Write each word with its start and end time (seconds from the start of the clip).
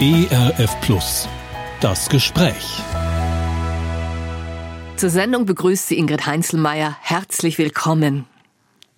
ERF 0.00 0.80
Plus. 0.80 1.28
Das 1.80 2.08
Gespräch. 2.08 2.80
Zur 4.96 5.10
Sendung 5.10 5.44
begrüßt 5.46 5.86
sie 5.86 5.98
Ingrid 5.98 6.26
Heinzelmeier. 6.26 6.96
Herzlich 7.02 7.58
willkommen. 7.58 8.24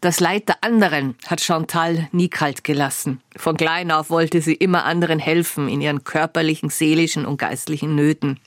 Das 0.01 0.21
Leid 0.21 0.49
der 0.49 0.62
anderen 0.62 1.17
hat 1.27 1.41
Chantal 1.43 2.09
nie 2.12 2.29
kalt 2.29 2.65
gelassen. 2.65 3.21
Von 3.37 3.57
klein 3.57 3.91
auf 3.91 4.09
wollte 4.09 4.41
sie 4.41 4.54
immer 4.54 4.85
anderen 4.85 5.19
helfen 5.19 5.69
in 5.69 5.80
ihren 5.80 6.04
körperlichen, 6.04 6.71
seelischen 6.71 7.26
und 7.26 7.38
geistlichen 7.38 7.97
Nöten. 7.97 8.38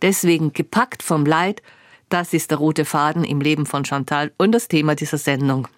Deswegen 0.00 0.52
gepackt 0.52 1.02
vom 1.02 1.26
Leid, 1.26 1.62
das 2.08 2.32
ist 2.32 2.52
der 2.52 2.58
rote 2.58 2.84
Faden 2.84 3.24
im 3.24 3.40
Leben 3.40 3.66
von 3.66 3.84
Chantal 3.84 4.32
und 4.38 4.52
das 4.52 4.68
Thema 4.68 4.94
dieser 4.94 5.18
Sendung. 5.18 5.68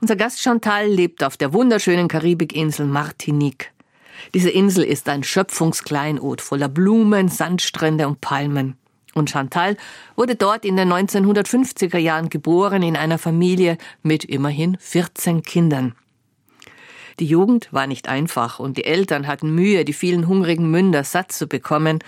Unser 0.00 0.16
Gast 0.16 0.40
Chantal 0.40 0.86
lebt 0.86 1.24
auf 1.24 1.36
der 1.36 1.52
wunderschönen 1.52 2.08
Karibikinsel 2.08 2.86
Martinique. 2.86 3.72
Diese 4.34 4.50
Insel 4.50 4.84
ist 4.84 5.08
ein 5.08 5.22
Schöpfungskleinod 5.22 6.40
voller 6.40 6.68
Blumen, 6.68 7.28
Sandstrände 7.28 8.06
und 8.08 8.20
Palmen. 8.20 8.76
Und 9.14 9.30
Chantal 9.30 9.76
wurde 10.16 10.36
dort 10.36 10.64
in 10.64 10.76
den 10.76 10.92
1950er 10.92 11.98
Jahren 11.98 12.28
geboren 12.28 12.82
in 12.82 12.96
einer 12.96 13.18
Familie 13.18 13.78
mit 14.02 14.24
immerhin 14.24 14.76
14 14.80 15.42
Kindern. 15.42 15.94
Die 17.18 17.26
Jugend 17.26 17.68
war 17.72 17.86
nicht 17.86 18.08
einfach 18.08 18.60
und 18.60 18.76
die 18.76 18.84
Eltern 18.84 19.26
hatten 19.26 19.52
Mühe, 19.54 19.84
die 19.84 19.92
vielen 19.92 20.28
hungrigen 20.28 20.70
Münder 20.70 21.02
satt 21.02 21.32
zu 21.32 21.48
bekommen. 21.48 21.98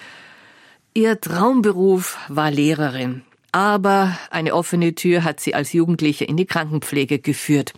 Ihr 0.94 1.20
Traumberuf 1.20 2.16
war 2.28 2.50
Lehrerin, 2.50 3.22
aber 3.50 4.16
eine 4.30 4.54
offene 4.54 4.94
Tür 4.94 5.24
hat 5.24 5.40
sie 5.40 5.54
als 5.54 5.72
Jugendliche 5.72 6.24
in 6.24 6.36
die 6.36 6.46
Krankenpflege 6.46 7.18
geführt. 7.18 7.72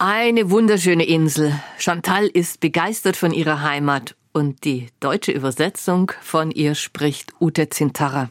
Eine 0.00 0.48
wunderschöne 0.52 1.04
Insel. 1.04 1.52
Chantal 1.76 2.26
ist 2.26 2.60
begeistert 2.60 3.16
von 3.16 3.32
ihrer 3.32 3.62
Heimat 3.62 4.14
und 4.32 4.64
die 4.64 4.86
deutsche 5.00 5.32
Übersetzung 5.32 6.12
von 6.20 6.52
ihr 6.52 6.76
spricht 6.76 7.32
Ute 7.40 7.68
Zintarra. 7.68 8.30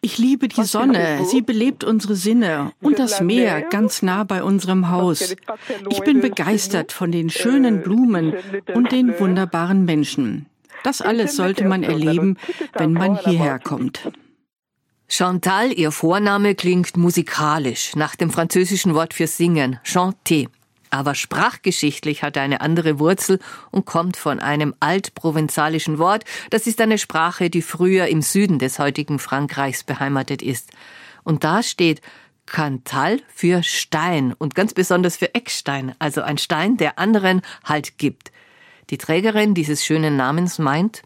Ich 0.00 0.18
liebe 0.18 0.48
die 0.48 0.64
Sonne, 0.64 1.24
sie 1.24 1.40
belebt 1.40 1.84
unsere 1.84 2.16
Sinne 2.16 2.72
und 2.82 2.98
das 2.98 3.20
Meer 3.20 3.62
ganz 3.62 4.02
nah 4.02 4.24
bei 4.24 4.42
unserem 4.42 4.90
Haus. 4.90 5.36
Ich 5.88 6.00
bin 6.00 6.20
begeistert 6.20 6.90
von 6.90 7.12
den 7.12 7.30
schönen 7.30 7.82
Blumen 7.82 8.34
und 8.74 8.90
den 8.90 9.20
wunderbaren 9.20 9.84
Menschen. 9.84 10.46
Das 10.82 11.00
alles 11.00 11.36
sollte 11.36 11.64
man 11.64 11.84
erleben, 11.84 12.38
wenn 12.74 12.92
man 12.92 13.16
hierher 13.18 13.60
kommt. 13.60 14.10
Chantal, 15.12 15.72
ihr 15.72 15.90
Vorname 15.90 16.54
klingt 16.54 16.96
musikalisch, 16.96 17.96
nach 17.96 18.14
dem 18.14 18.30
französischen 18.30 18.94
Wort 18.94 19.12
für 19.12 19.26
singen, 19.26 19.80
chanter. 19.82 20.44
Aber 20.88 21.16
sprachgeschichtlich 21.16 22.22
hat 22.22 22.36
er 22.36 22.44
eine 22.44 22.60
andere 22.60 23.00
Wurzel 23.00 23.40
und 23.72 23.86
kommt 23.86 24.16
von 24.16 24.38
einem 24.38 24.72
altprovenzalischen 24.78 25.98
Wort. 25.98 26.22
Das 26.50 26.68
ist 26.68 26.80
eine 26.80 26.96
Sprache, 26.96 27.50
die 27.50 27.60
früher 27.60 28.06
im 28.06 28.22
Süden 28.22 28.60
des 28.60 28.78
heutigen 28.78 29.18
Frankreichs 29.18 29.82
beheimatet 29.82 30.42
ist. 30.42 30.70
Und 31.24 31.42
da 31.42 31.64
steht 31.64 32.02
Cantal 32.46 33.18
für 33.34 33.64
Stein 33.64 34.32
und 34.38 34.54
ganz 34.54 34.74
besonders 34.74 35.16
für 35.16 35.34
Eckstein, 35.34 35.92
also 35.98 36.22
ein 36.22 36.38
Stein, 36.38 36.76
der 36.76 37.00
anderen 37.00 37.42
Halt 37.64 37.98
gibt. 37.98 38.30
Die 38.90 38.98
Trägerin 38.98 39.54
dieses 39.54 39.84
schönen 39.84 40.16
Namens 40.16 40.60
meint, 40.60 41.02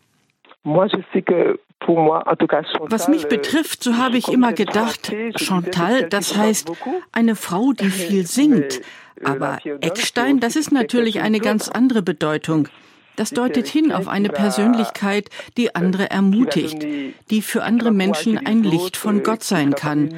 was 1.86 3.08
mich 3.08 3.28
betrifft, 3.28 3.82
so 3.82 3.96
habe 3.96 4.16
ich 4.16 4.28
immer 4.28 4.52
gedacht, 4.52 5.12
Chantal, 5.36 6.08
das 6.08 6.36
heißt 6.36 6.70
eine 7.12 7.36
Frau, 7.36 7.72
die 7.72 7.90
viel 7.90 8.26
singt. 8.26 8.80
Aber 9.22 9.58
Eckstein, 9.80 10.40
das 10.40 10.56
ist 10.56 10.72
natürlich 10.72 11.20
eine 11.20 11.40
ganz 11.40 11.68
andere 11.68 12.02
Bedeutung. 12.02 12.68
Das 13.16 13.30
deutet 13.30 13.68
hin 13.68 13.92
auf 13.92 14.08
eine 14.08 14.28
Persönlichkeit, 14.28 15.30
die 15.56 15.74
andere 15.76 16.10
ermutigt, 16.10 16.84
die 17.30 17.42
für 17.42 17.62
andere 17.62 17.92
Menschen 17.92 18.44
ein 18.44 18.64
Licht 18.64 18.96
von 18.96 19.22
Gott 19.22 19.44
sein 19.44 19.74
kann. 19.74 20.10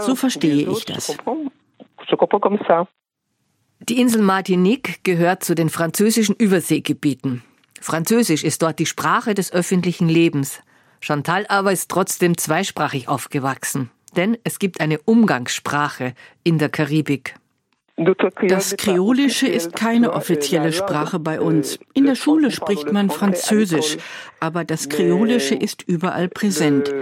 So 0.00 0.14
verstehe 0.14 0.70
ich 0.70 0.84
das. 0.84 1.16
Die 3.88 4.00
Insel 4.00 4.22
Martinique 4.22 5.02
gehört 5.02 5.42
zu 5.42 5.54
den 5.54 5.70
französischen 5.70 6.36
Überseegebieten. 6.36 7.42
Französisch 7.80 8.44
ist 8.44 8.62
dort 8.62 8.78
die 8.78 8.86
Sprache 8.86 9.34
des 9.34 9.52
öffentlichen 9.52 10.08
Lebens. 10.08 10.62
Chantal 11.02 11.44
aber 11.48 11.72
ist 11.72 11.90
trotzdem 11.90 12.38
zweisprachig 12.38 13.08
aufgewachsen, 13.08 13.90
denn 14.16 14.38
es 14.44 14.60
gibt 14.60 14.80
eine 14.80 15.00
Umgangssprache 15.00 16.14
in 16.44 16.58
der 16.58 16.68
Karibik. 16.68 17.34
Das 18.48 18.76
Kreolische 18.76 19.46
ist 19.46 19.74
keine 19.74 20.12
offizielle 20.12 20.72
Sprache 20.72 21.18
bei 21.18 21.40
uns. 21.40 21.78
In 21.92 22.06
der 22.06 22.14
Schule 22.14 22.50
spricht 22.50 22.90
man 22.90 23.10
Französisch, 23.10 23.98
aber 24.40 24.64
das 24.64 24.88
Kreolische 24.88 25.54
ist 25.56 25.82
überall 25.82 26.28
präsent. 26.28 26.92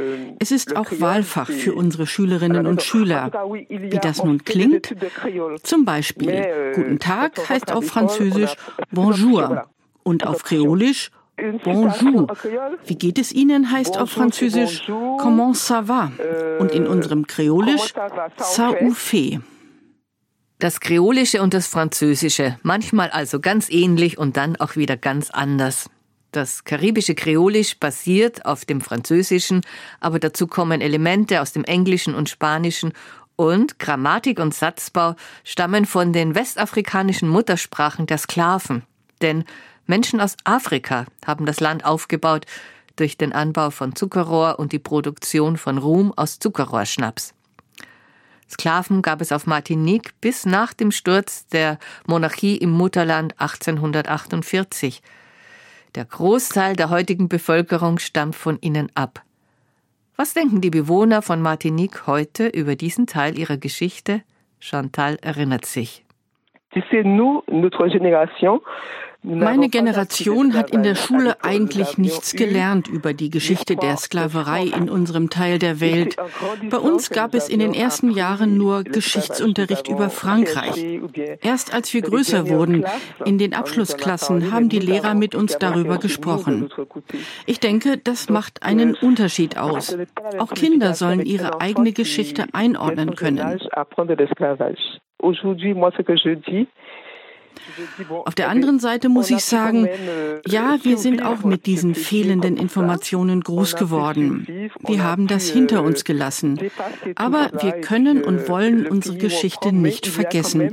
Es 0.41 0.51
ist 0.51 0.77
auch 0.77 0.89
Wahlfach 0.99 1.49
für 1.49 1.75
unsere 1.75 2.07
Schülerinnen 2.07 2.67
und 2.67 2.83
Schüler. 2.83 3.31
Wie 3.69 3.99
das 3.99 4.25
nun 4.25 4.45
klingt? 4.45 4.95
Zum 5.63 5.85
Beispiel, 5.85 6.73
Guten 6.75 6.99
Tag 6.99 7.49
heißt 7.49 7.71
auf 7.71 7.87
Französisch 7.87 8.55
Bonjour 8.91 9.67
und 10.03 10.27
auf 10.27 10.43
Kreolisch 10.43 11.11
Bonjour. 11.65 12.27
Wie 12.87 12.95
geht 12.97 13.19
es 13.19 13.33
Ihnen 13.33 13.71
heißt 13.71 13.97
auf 13.99 14.11
Französisch 14.11 14.87
Comment 14.87 15.55
ça 15.55 15.89
va? 15.89 16.13
Und 16.59 16.73
in 16.73 16.87
unserem 16.87 17.27
Kreolisch 17.27 17.95
Ça 18.39 18.75
ou 18.83 18.93
fait. 18.93 19.41
Das 20.59 20.81
Kreolische 20.81 21.41
und 21.41 21.55
das 21.55 21.67
Französische, 21.67 22.59
manchmal 22.63 23.09
also 23.11 23.41
ganz 23.41 23.71
ähnlich 23.71 24.19
und 24.19 24.37
dann 24.37 24.57
auch 24.57 24.77
wieder 24.77 24.99
ganz 24.99 25.31
anders. 25.31 25.89
Das 26.33 26.65
karibische 26.65 27.15
Kreolisch 27.15 27.79
basiert 27.79 28.45
auf 28.45 28.67
dem 28.67 28.83
Französischen, 28.83 29.63
aber 30.01 30.19
dazu 30.19 30.47
kommen 30.47 30.83
Elemente 30.83 31.41
aus 31.41 31.53
dem 31.53 31.65
Englischen 31.65 32.15
und 32.15 32.29
Spanischen 32.29 32.93
und 33.37 33.79
Grammatik 33.79 34.39
und 34.39 34.55
Satzbau 34.55 35.17
stammen 35.45 35.87
von 35.87 36.13
den 36.13 36.35
westafrikanischen 36.35 37.29
Muttersprachen 37.29 38.07
der 38.07 38.19
Sklaven. 38.19 38.83
Denn 39.23 39.45
Menschen 39.91 40.21
aus 40.21 40.37
Afrika 40.45 41.07
haben 41.27 41.47
das 41.47 41.59
Land 41.59 41.85
aufgebaut 41.85 42.47
durch 42.95 43.19
den 43.19 43.33
Anbau 43.33 43.71
von 43.71 43.97
Zuckerrohr 43.97 44.61
und 44.61 44.71
die 44.71 44.79
Produktion 44.79 45.57
von 45.57 45.79
Rum 45.79 46.13
aus 46.17 46.39
Zuckerrohrschnaps. 46.39 47.35
Sklaven 48.49 49.03
gab 49.03 49.21
es 49.21 49.33
auf 49.33 49.49
Martinique 49.49 50.13
bis 50.21 50.47
nach 50.47 50.75
dem 50.75 50.93
Sturz 50.93 51.49
der 51.49 51.81
Monarchie 52.07 52.57
im 52.57 52.71
Mutterland 52.71 53.35
1848. 53.41 55.03
Der 55.97 56.05
Großteil 56.05 56.77
der 56.77 56.91
heutigen 56.91 57.29
Bevölkerung 57.29 57.99
stammt 57.99 58.37
von 58.37 58.59
ihnen 58.61 58.93
ab. 58.95 59.23
Was 60.15 60.35
denken 60.35 60.61
die 60.61 60.71
Bewohner 60.71 61.21
von 61.21 61.43
Martinique 61.43 62.07
heute 62.07 62.47
über 62.47 62.77
diesen 62.77 63.09
Teil 63.09 63.37
ihrer 63.37 63.57
Geschichte? 63.57 64.23
Chantal 64.61 65.17
erinnert 65.21 65.65
sich. 65.65 66.05
C'est 66.73 67.03
nous, 67.03 67.43
notre 67.49 67.89
génération, 67.89 68.61
meine 69.23 69.69
Generation 69.69 70.55
hat 70.55 70.71
in 70.71 70.83
der 70.83 70.95
Schule 70.95 71.37
eigentlich 71.43 71.99
nichts 71.99 72.35
gelernt 72.35 72.89
über 72.89 73.13
die 73.13 73.29
Geschichte 73.29 73.77
der 73.77 73.97
Sklaverei 73.97 74.65
in 74.65 74.89
unserem 74.89 75.29
Teil 75.29 75.59
der 75.59 75.81
Welt. 75.81 76.17
Bei 76.71 76.79
uns 76.79 77.11
gab 77.11 77.35
es 77.35 77.49
in 77.49 77.61
den 77.61 77.75
ersten 77.75 78.11
Jahren 78.11 78.57
nur 78.57 78.83
Geschichtsunterricht 78.83 79.89
über 79.89 80.09
Frankreich. 80.09 81.01
Erst 81.43 81.75
als 81.75 81.93
wir 81.93 82.01
größer 82.01 82.49
wurden, 82.49 82.87
in 83.25 83.37
den 83.37 83.53
Abschlussklassen, 83.53 84.53
haben 84.53 84.71
die 84.71 84.79
Lehrer 84.79 85.15
mit 85.15 85.35
uns 85.35 85.59
darüber 85.59 85.99
gesprochen. 85.99 86.71
Ich 87.45 87.61
denke, 87.61 87.99
das 87.99 88.31
macht 88.31 88.63
einen 88.63 88.95
Unterschied 88.95 89.59
aus. 89.59 89.99
Auch 90.39 90.55
Kinder 90.55 90.95
sollen 90.95 91.21
ihre 91.27 91.61
eigene 91.61 91.93
Geschichte 91.93 92.47
einordnen 92.53 93.15
können. 93.17 93.61
Aujourd'hui, 95.23 95.75
moi, 95.75 95.91
ce 95.91 96.03
que 96.03 96.17
je 96.17 96.35
dis, 96.37 96.67
auf 98.25 98.35
der 98.35 98.49
anderen 98.49 98.79
Seite 98.79 99.09
muss 99.09 99.31
ich 99.31 99.45
sagen, 99.45 99.89
ja, 100.47 100.79
wir 100.83 100.99
sind 100.99 101.23
auch 101.25 101.43
mit 101.45 101.67
diesen 101.67 101.95
fehlenden 101.95 102.57
Informationen 102.57 103.41
groß 103.41 103.77
geworden. 103.77 104.71
Wir 104.81 105.05
haben 105.05 105.27
das 105.27 105.49
hinter 105.49 105.83
uns 105.83 106.05
gelassen. 106.05 106.59
Aber 107.17 107.51
wir 107.61 107.73
können 107.81 108.23
und 108.25 108.49
wollen 108.49 108.87
unsere 108.87 109.19
Geschichte 109.19 109.73
nicht 109.73 110.07
vergessen. 110.07 110.73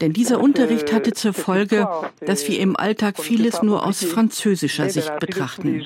Denn 0.00 0.12
dieser 0.12 0.40
Unterricht 0.40 0.92
hatte 0.92 1.12
zur 1.12 1.34
Folge, 1.34 1.86
dass 2.24 2.48
wir 2.48 2.58
im 2.58 2.76
Alltag 2.76 3.18
vieles 3.18 3.62
nur 3.62 3.86
aus 3.86 4.02
französischer 4.02 4.88
Sicht 4.88 5.18
betrachten. 5.18 5.84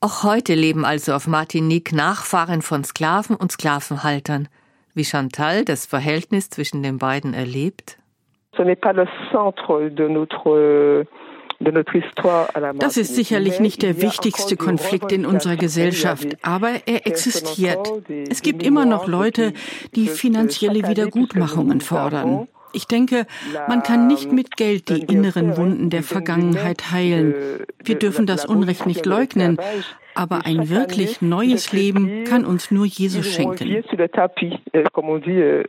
Auch 0.00 0.24
heute 0.24 0.54
leben 0.54 0.84
also 0.84 1.14
auf 1.14 1.26
Martinique 1.26 1.92
Nachfahren 1.92 2.60
von 2.60 2.84
Sklaven 2.84 3.36
und 3.36 3.52
Sklavenhaltern 3.52 4.48
wie 4.94 5.04
Chantal 5.04 5.64
das 5.64 5.86
Verhältnis 5.86 6.50
zwischen 6.50 6.82
den 6.82 6.98
beiden 6.98 7.34
erlebt? 7.34 7.98
Das 12.74 12.96
ist 12.96 13.14
sicherlich 13.14 13.60
nicht 13.60 13.82
der 13.82 14.02
wichtigste 14.02 14.56
Konflikt 14.56 15.12
in 15.12 15.24
unserer 15.24 15.56
Gesellschaft, 15.56 16.36
aber 16.42 16.70
er 16.86 17.06
existiert. 17.06 17.92
Es 18.28 18.42
gibt 18.42 18.62
immer 18.62 18.84
noch 18.84 19.06
Leute, 19.06 19.52
die 19.94 20.08
finanzielle 20.08 20.88
Wiedergutmachungen 20.88 21.80
fordern. 21.80 22.48
Ich 22.74 22.86
denke, 22.86 23.26
man 23.68 23.82
kann 23.82 24.06
nicht 24.06 24.32
mit 24.32 24.56
Geld 24.56 24.88
die 24.88 25.02
inneren 25.02 25.56
Wunden 25.56 25.90
der 25.90 26.02
Vergangenheit 26.02 26.90
heilen. 26.90 27.34
Wir 27.84 27.96
dürfen 27.96 28.26
das 28.26 28.46
Unrecht 28.46 28.86
nicht 28.86 29.04
leugnen, 29.04 29.58
aber 30.14 30.46
ein 30.46 30.68
wirklich 30.68 31.22
neues 31.22 31.72
Leben 31.72 32.24
kann 32.24 32.44
uns 32.44 32.70
nur 32.70 32.86
Jesus 32.86 33.26
schenken. 33.26 33.68
Euh, 33.68 33.82
euh, 34.74 35.64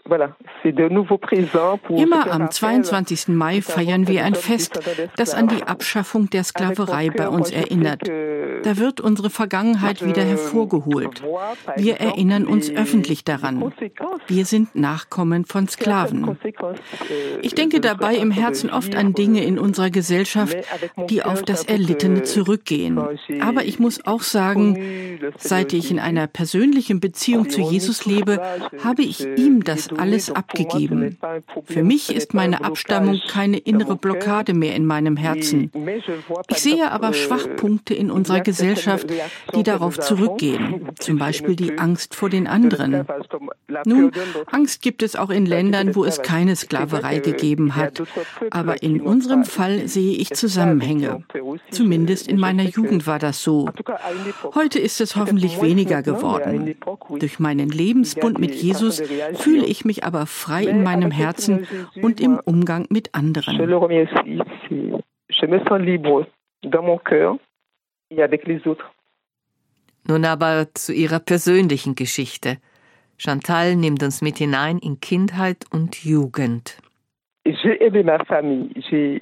Immer 1.90 2.32
am 2.32 2.52
22. 2.52 3.28
Mai 3.30 3.62
feiern 3.62 4.08
wir 4.08 4.26
ein 4.26 4.36
Fest, 4.36 4.80
das 5.16 5.34
an 5.34 5.48
die 5.48 5.64
Abschaffung 5.64 6.30
der 6.30 6.44
Sklaverei 6.44 7.10
bei 7.10 7.28
uns 7.30 7.52
erinnert. 7.52 8.02
Da 8.64 8.78
wird 8.78 9.02
unsere 9.02 9.30
Vergangenheit 9.30 10.06
wieder 10.06 10.24
hervorgeholt. 10.24 11.24
Wir 11.76 11.96
erinnern 11.98 12.46
uns 12.46 12.70
öffentlich 12.72 13.24
daran. 13.24 13.74
Wir 14.28 14.46
sind 14.46 14.76
Nachkommen 14.76 15.46
von 15.46 15.68
Sklaven. 15.68 16.38
Ich 17.42 17.56
denke 17.56 17.82
dabei 17.82 18.16
im 18.16 18.32
Herzen 18.32 18.70
oft 18.70 18.96
an 18.96 19.14
Dinge 19.14 19.44
in 19.44 19.60
unserer 19.60 19.90
Gesellschaft, 19.90 20.58
die 21.10 21.24
auf 21.24 21.44
das 21.44 21.64
Erlittene 21.64 22.24
zurückgehen. 22.24 23.00
Aber 23.42 23.66
ich 23.66 23.80
muss 23.80 24.06
auch 24.06 24.22
sagen, 24.22 24.33
seit 25.38 25.74
ich 25.74 25.92
in 25.92 26.00
einer 26.00 26.28
persönlichen 26.28 27.00
Beziehung 27.00 27.50
zu 27.50 27.62
Jesus 27.62 28.06
lebe, 28.06 28.42
habe 28.84 29.04
ich 29.04 29.26
ihm 29.26 29.64
das 29.64 29.90
alles 29.90 30.32
abgegeben. 30.32 31.18
Für 31.66 31.84
mich 31.84 32.14
ist 32.14 32.34
meine 32.34 32.64
Abstammung 32.64 33.20
keine 33.28 33.58
innere 33.58 33.96
Blockade 33.96 34.54
mehr 34.54 34.76
in 34.76 34.86
meinem 34.86 35.18
Herzen. 35.18 35.72
Ich 36.50 36.58
sehe 36.58 36.92
aber 36.92 37.14
Schwachpunkte 37.14 37.94
in 37.94 38.12
unserer 38.12 38.42
Gesellschaft, 38.42 39.08
die 39.56 39.64
darauf 39.64 40.00
zurückgehen, 40.00 40.90
zum 41.00 41.18
Beispiel 41.18 41.56
die 41.56 41.78
Angst 41.78 42.16
vor 42.16 42.30
den 42.30 42.48
anderen. 42.48 43.06
Nun, 43.86 44.12
Angst 44.52 44.82
gibt 44.82 45.04
es 45.04 45.16
auch 45.16 45.30
in 45.30 45.46
Ländern, 45.46 45.96
wo 45.96 46.06
es 46.06 46.22
keine 46.22 46.56
Sklaverei 46.56 47.20
gegeben 47.20 47.76
hat, 47.76 48.04
aber 48.52 48.82
in 48.84 49.02
unserem 49.02 49.44
Fall 49.44 49.88
sehe 49.88 50.16
ich 50.16 50.34
Zusammenhänge. 50.34 51.24
Zumindest 51.72 52.28
in 52.28 52.40
meiner 52.40 52.64
Jugend 52.64 53.08
war 53.08 53.20
das 53.20 53.44
so. 53.44 53.70
Heute 54.56 54.80
ist 54.80 55.02
es 55.02 55.16
hoffentlich 55.16 55.62
weniger 55.62 56.02
geworden. 56.02 56.76
Durch 57.20 57.40
meinen 57.40 57.70
Lebensbund 57.70 58.40
mit 58.40 58.54
Jesus 58.56 59.02
fühle 59.36 59.66
ich 59.66 59.86
mich 59.86 60.04
aber 60.04 60.26
frei 60.26 60.64
in 60.64 60.84
meinem 60.84 61.12
Herzen 61.12 61.68
und 62.02 62.22
im 62.22 62.40
Umgang 62.44 62.88
mit 62.90 63.14
anderen. 63.14 63.58
Nun 70.06 70.26
aber 70.26 70.68
zu 70.74 70.94
ihrer 70.94 71.20
persönlichen 71.20 71.96
Geschichte. 71.96 72.58
Chantal 73.18 73.76
nimmt 73.76 74.04
uns 74.04 74.22
mit 74.22 74.38
hinein 74.38 74.80
in 74.80 75.00
Kindheit 75.00 75.66
und 75.72 76.04
Jugend. 76.04 76.78
J'ai 77.46 77.78
aimé 77.82 78.04
ma 78.04 78.24
famille. 78.26 78.70
J'ai 78.90 79.20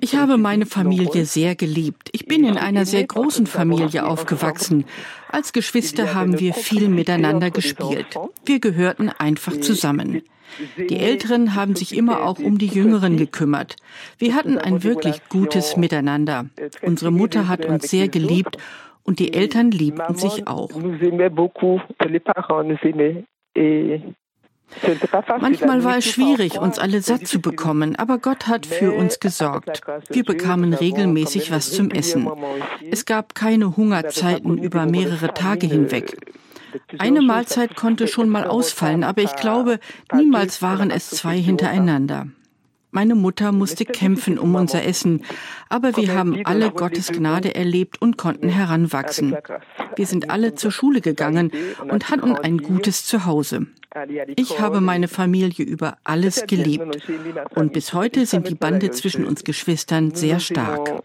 ich 0.00 0.16
habe 0.16 0.36
meine 0.38 0.66
Familie 0.66 1.24
sehr 1.24 1.54
geliebt. 1.54 2.08
Ich 2.12 2.26
bin 2.26 2.44
in 2.44 2.56
einer 2.56 2.86
sehr 2.86 3.06
großen 3.06 3.46
Familie 3.46 4.06
aufgewachsen. 4.06 4.84
Als 5.30 5.52
Geschwister 5.52 6.14
haben 6.14 6.38
wir 6.38 6.54
viel 6.54 6.88
miteinander 6.88 7.50
gespielt. 7.50 8.16
Wir 8.44 8.60
gehörten 8.60 9.08
einfach 9.08 9.58
zusammen. 9.60 10.22
Die 10.76 10.96
Älteren 10.96 11.54
haben 11.54 11.76
sich 11.76 11.96
immer 11.96 12.22
auch 12.24 12.38
um 12.38 12.58
die 12.58 12.68
Jüngeren 12.68 13.16
gekümmert. 13.16 13.76
Wir 14.18 14.34
hatten 14.34 14.58
ein 14.58 14.82
wirklich 14.82 15.20
gutes 15.28 15.76
Miteinander. 15.76 16.46
Unsere 16.82 17.10
Mutter 17.10 17.48
hat 17.48 17.66
uns 17.66 17.90
sehr 17.90 18.08
geliebt 18.08 18.56
und 19.02 19.18
die 19.18 19.34
Eltern 19.34 19.70
liebten 19.70 20.14
sich 20.14 20.46
auch. 20.46 20.70
Manchmal 25.40 25.84
war 25.84 25.98
es 25.98 26.04
schwierig, 26.04 26.58
uns 26.58 26.78
alle 26.78 27.00
satt 27.00 27.26
zu 27.26 27.40
bekommen, 27.40 27.96
aber 27.96 28.18
Gott 28.18 28.46
hat 28.46 28.66
für 28.66 28.92
uns 28.92 29.20
gesorgt. 29.20 29.80
Wir 30.10 30.24
bekamen 30.24 30.74
regelmäßig 30.74 31.50
was 31.50 31.72
zum 31.72 31.90
Essen. 31.90 32.28
Es 32.90 33.04
gab 33.04 33.34
keine 33.34 33.76
Hungerzeiten 33.76 34.58
über 34.58 34.86
mehrere 34.86 35.34
Tage 35.34 35.66
hinweg. 35.66 36.16
Eine 36.98 37.22
Mahlzeit 37.22 37.76
konnte 37.76 38.08
schon 38.08 38.28
mal 38.28 38.44
ausfallen, 38.46 39.04
aber 39.04 39.22
ich 39.22 39.34
glaube, 39.36 39.80
niemals 40.12 40.60
waren 40.60 40.90
es 40.90 41.10
zwei 41.10 41.38
hintereinander. 41.38 42.26
Meine 42.90 43.14
Mutter 43.14 43.52
musste 43.52 43.84
kämpfen 43.84 44.38
um 44.38 44.54
unser 44.54 44.82
Essen, 44.84 45.24
aber 45.68 45.96
wir 45.96 46.14
haben 46.14 46.40
alle 46.44 46.70
Gottes 46.70 47.12
Gnade 47.12 47.54
erlebt 47.54 48.00
und 48.00 48.16
konnten 48.16 48.48
heranwachsen. 48.48 49.36
Wir 49.96 50.06
sind 50.06 50.30
alle 50.30 50.54
zur 50.54 50.72
Schule 50.72 51.02
gegangen 51.02 51.52
und 51.90 52.08
hatten 52.10 52.34
ein 52.34 52.58
gutes 52.58 53.04
Zuhause. 53.04 53.66
Ich 54.36 54.60
habe 54.60 54.80
meine 54.80 55.08
Familie 55.08 55.64
über 55.64 55.98
alles 56.04 56.46
geliebt. 56.46 56.84
und 57.54 57.72
bis 57.72 57.92
heute 57.92 58.26
sind 58.26 58.48
die 58.48 58.54
Bande 58.54 58.90
zwischen 58.90 59.24
uns 59.26 59.44
Geschwistern 59.44 60.14
sehr 60.14 60.40
stark. 60.40 61.02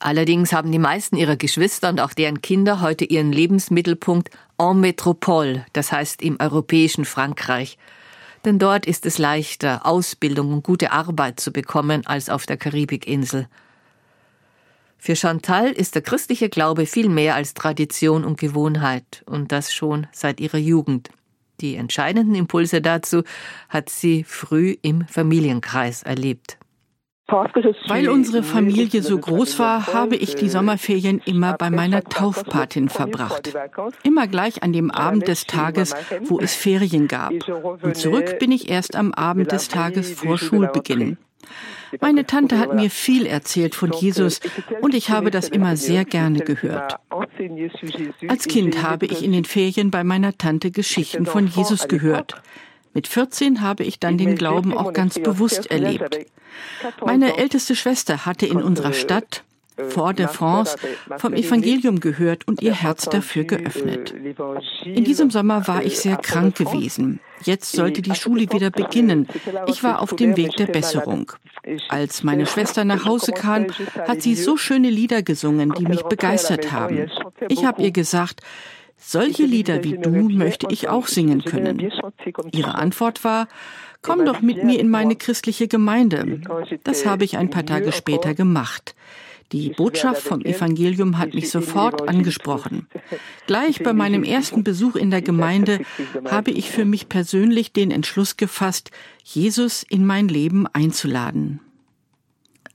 Allerdings 0.00 0.52
haben 0.52 0.70
die 0.70 0.78
meisten 0.78 1.16
ihrer 1.16 1.36
Geschwister 1.36 1.88
und 1.88 2.00
auch 2.00 2.12
deren 2.12 2.42
Kinder 2.42 2.80
heute 2.80 3.04
ihren 3.04 3.32
Lebensmittelpunkt 3.32 4.30
en 4.58 4.80
Métropole, 4.80 5.64
das 5.72 5.92
heißt 5.92 6.22
im 6.22 6.36
europäischen 6.40 7.04
Frankreich. 7.04 7.78
Denn 8.44 8.58
dort 8.58 8.84
ist 8.84 9.06
es 9.06 9.16
leichter, 9.18 9.86
Ausbildung 9.86 10.52
und 10.52 10.62
gute 10.62 10.92
Arbeit 10.92 11.40
zu 11.40 11.52
bekommen 11.52 12.06
als 12.06 12.28
auf 12.28 12.44
der 12.44 12.58
Karibikinsel. 12.58 13.46
Für 15.04 15.16
Chantal 15.16 15.70
ist 15.70 15.96
der 15.96 16.00
christliche 16.00 16.48
Glaube 16.48 16.86
viel 16.86 17.10
mehr 17.10 17.34
als 17.34 17.52
Tradition 17.52 18.24
und 18.24 18.40
Gewohnheit, 18.40 19.22
und 19.26 19.52
das 19.52 19.74
schon 19.74 20.06
seit 20.12 20.40
ihrer 20.40 20.56
Jugend. 20.56 21.10
Die 21.60 21.74
entscheidenden 21.74 22.34
Impulse 22.34 22.80
dazu 22.80 23.22
hat 23.68 23.90
sie 23.90 24.24
früh 24.24 24.78
im 24.80 25.06
Familienkreis 25.06 26.04
erlebt. 26.04 26.56
Weil 27.28 28.08
unsere 28.08 28.42
Familie 28.42 29.02
so 29.02 29.18
groß 29.18 29.58
war, 29.58 29.88
habe 29.92 30.16
ich 30.16 30.36
die 30.36 30.48
Sommerferien 30.48 31.20
immer 31.26 31.52
bei 31.52 31.68
meiner 31.68 32.02
Taufpatin 32.02 32.88
verbracht. 32.88 33.54
Immer 34.04 34.26
gleich 34.26 34.62
an 34.62 34.72
dem 34.72 34.90
Abend 34.90 35.28
des 35.28 35.46
Tages, 35.46 35.94
wo 36.22 36.40
es 36.40 36.54
Ferien 36.54 37.08
gab. 37.08 37.32
Und 37.82 37.98
zurück 37.98 38.38
bin 38.38 38.52
ich 38.52 38.70
erst 38.70 38.96
am 38.96 39.12
Abend 39.12 39.52
des 39.52 39.68
Tages 39.68 40.12
vor 40.12 40.38
Schulbeginn. 40.38 41.18
Meine 42.00 42.26
Tante 42.26 42.58
hat 42.58 42.74
mir 42.74 42.90
viel 42.90 43.26
erzählt 43.26 43.74
von 43.74 43.92
Jesus 43.92 44.40
und 44.80 44.94
ich 44.94 45.10
habe 45.10 45.30
das 45.30 45.48
immer 45.48 45.76
sehr 45.76 46.04
gerne 46.04 46.40
gehört. 46.40 46.96
Als 48.28 48.48
Kind 48.48 48.82
habe 48.82 49.06
ich 49.06 49.24
in 49.24 49.32
den 49.32 49.44
Ferien 49.44 49.90
bei 49.90 50.04
meiner 50.04 50.36
Tante 50.36 50.70
Geschichten 50.70 51.26
von 51.26 51.46
Jesus 51.46 51.88
gehört. 51.88 52.42
Mit 52.94 53.08
14 53.08 53.60
habe 53.60 53.82
ich 53.82 53.98
dann 53.98 54.18
den 54.18 54.36
Glauben 54.36 54.76
auch 54.76 54.92
ganz 54.92 55.18
bewusst 55.18 55.70
erlebt. 55.70 56.26
Meine 57.04 57.36
älteste 57.36 57.74
Schwester 57.74 58.24
hatte 58.24 58.46
in 58.46 58.62
unserer 58.62 58.92
Stadt 58.92 59.44
Fort 59.76 60.18
de 60.18 60.28
France 60.28 60.76
vom 61.18 61.34
Evangelium 61.34 61.98
gehört 62.00 62.46
und 62.46 62.62
ihr 62.62 62.74
Herz 62.74 63.08
dafür 63.08 63.44
geöffnet. 63.44 64.14
In 64.84 65.04
diesem 65.04 65.30
Sommer 65.30 65.66
war 65.66 65.82
ich 65.82 65.98
sehr 65.98 66.16
krank 66.16 66.56
gewesen. 66.56 67.20
Jetzt 67.42 67.72
sollte 67.72 68.00
die 68.00 68.14
Schule 68.14 68.52
wieder 68.52 68.70
beginnen. 68.70 69.26
Ich 69.66 69.82
war 69.82 70.00
auf 70.00 70.14
dem 70.14 70.36
Weg 70.36 70.56
der 70.56 70.66
Besserung. 70.66 71.32
Als 71.88 72.22
meine 72.22 72.46
Schwester 72.46 72.84
nach 72.84 73.04
Hause 73.04 73.32
kam, 73.32 73.66
hat 74.06 74.22
sie 74.22 74.34
so 74.34 74.56
schöne 74.56 74.90
Lieder 74.90 75.22
gesungen, 75.22 75.72
die 75.76 75.86
mich 75.86 76.02
begeistert 76.02 76.72
haben. 76.72 77.10
Ich 77.48 77.64
habe 77.64 77.82
ihr 77.82 77.90
gesagt, 77.90 78.40
solche 78.96 79.44
Lieder 79.44 79.82
wie 79.82 79.98
du 79.98 80.10
möchte 80.10 80.68
ich 80.70 80.88
auch 80.88 81.08
singen 81.08 81.44
können. 81.44 81.90
Ihre 82.52 82.76
Antwort 82.76 83.24
war, 83.24 83.48
komm 84.02 84.24
doch 84.24 84.40
mit 84.40 84.62
mir 84.62 84.78
in 84.78 84.88
meine 84.88 85.16
christliche 85.16 85.68
Gemeinde. 85.68 86.40
Das 86.84 87.06
habe 87.06 87.24
ich 87.24 87.36
ein 87.36 87.50
paar 87.50 87.66
Tage 87.66 87.92
später 87.92 88.34
gemacht. 88.34 88.94
Die 89.54 89.70
Botschaft 89.70 90.22
vom 90.22 90.40
Evangelium 90.40 91.16
hat 91.16 91.32
mich 91.32 91.48
sofort 91.48 92.08
angesprochen. 92.08 92.88
Gleich 93.46 93.84
bei 93.84 93.92
meinem 93.92 94.24
ersten 94.24 94.64
Besuch 94.64 94.96
in 94.96 95.12
der 95.12 95.22
Gemeinde 95.22 95.78
habe 96.28 96.50
ich 96.50 96.72
für 96.72 96.84
mich 96.84 97.08
persönlich 97.08 97.72
den 97.72 97.92
Entschluss 97.92 98.36
gefasst, 98.36 98.90
Jesus 99.22 99.84
in 99.84 100.04
mein 100.04 100.26
Leben 100.26 100.66
einzuladen. 100.66 101.60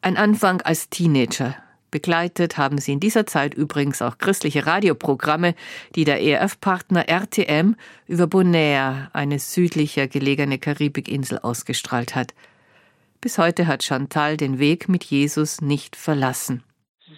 Ein 0.01 0.15
Anfang 0.15 0.62
als 0.62 0.89
Teenager, 0.89 1.57
Begleitet 1.91 2.57
haben 2.57 2.77
sie 2.77 2.93
in 2.93 3.01
dieser 3.01 3.25
Zeit 3.25 3.55
übrigens 3.55 4.01
auch 4.01 4.17
christliche 4.17 4.65
Radioprogramme, 4.65 5.55
die 5.95 6.05
der 6.05 6.21
ERF-Partner 6.21 7.09
RTM 7.09 7.75
über 8.07 8.27
Bonaire, 8.27 9.09
eine 9.12 9.39
südlicher 9.39 10.07
gelegene 10.07 10.59
Karibikinsel, 10.59 11.39
ausgestrahlt 11.39 12.15
hat. 12.15 12.33
Bis 13.19 13.38
heute 13.38 13.67
hat 13.67 13.83
Chantal 13.83 14.38
den 14.38 14.59
Weg 14.59 14.88
mit 14.88 15.03
Jesus 15.03 15.62
nicht 15.62 15.98
verlassen. 15.98 16.63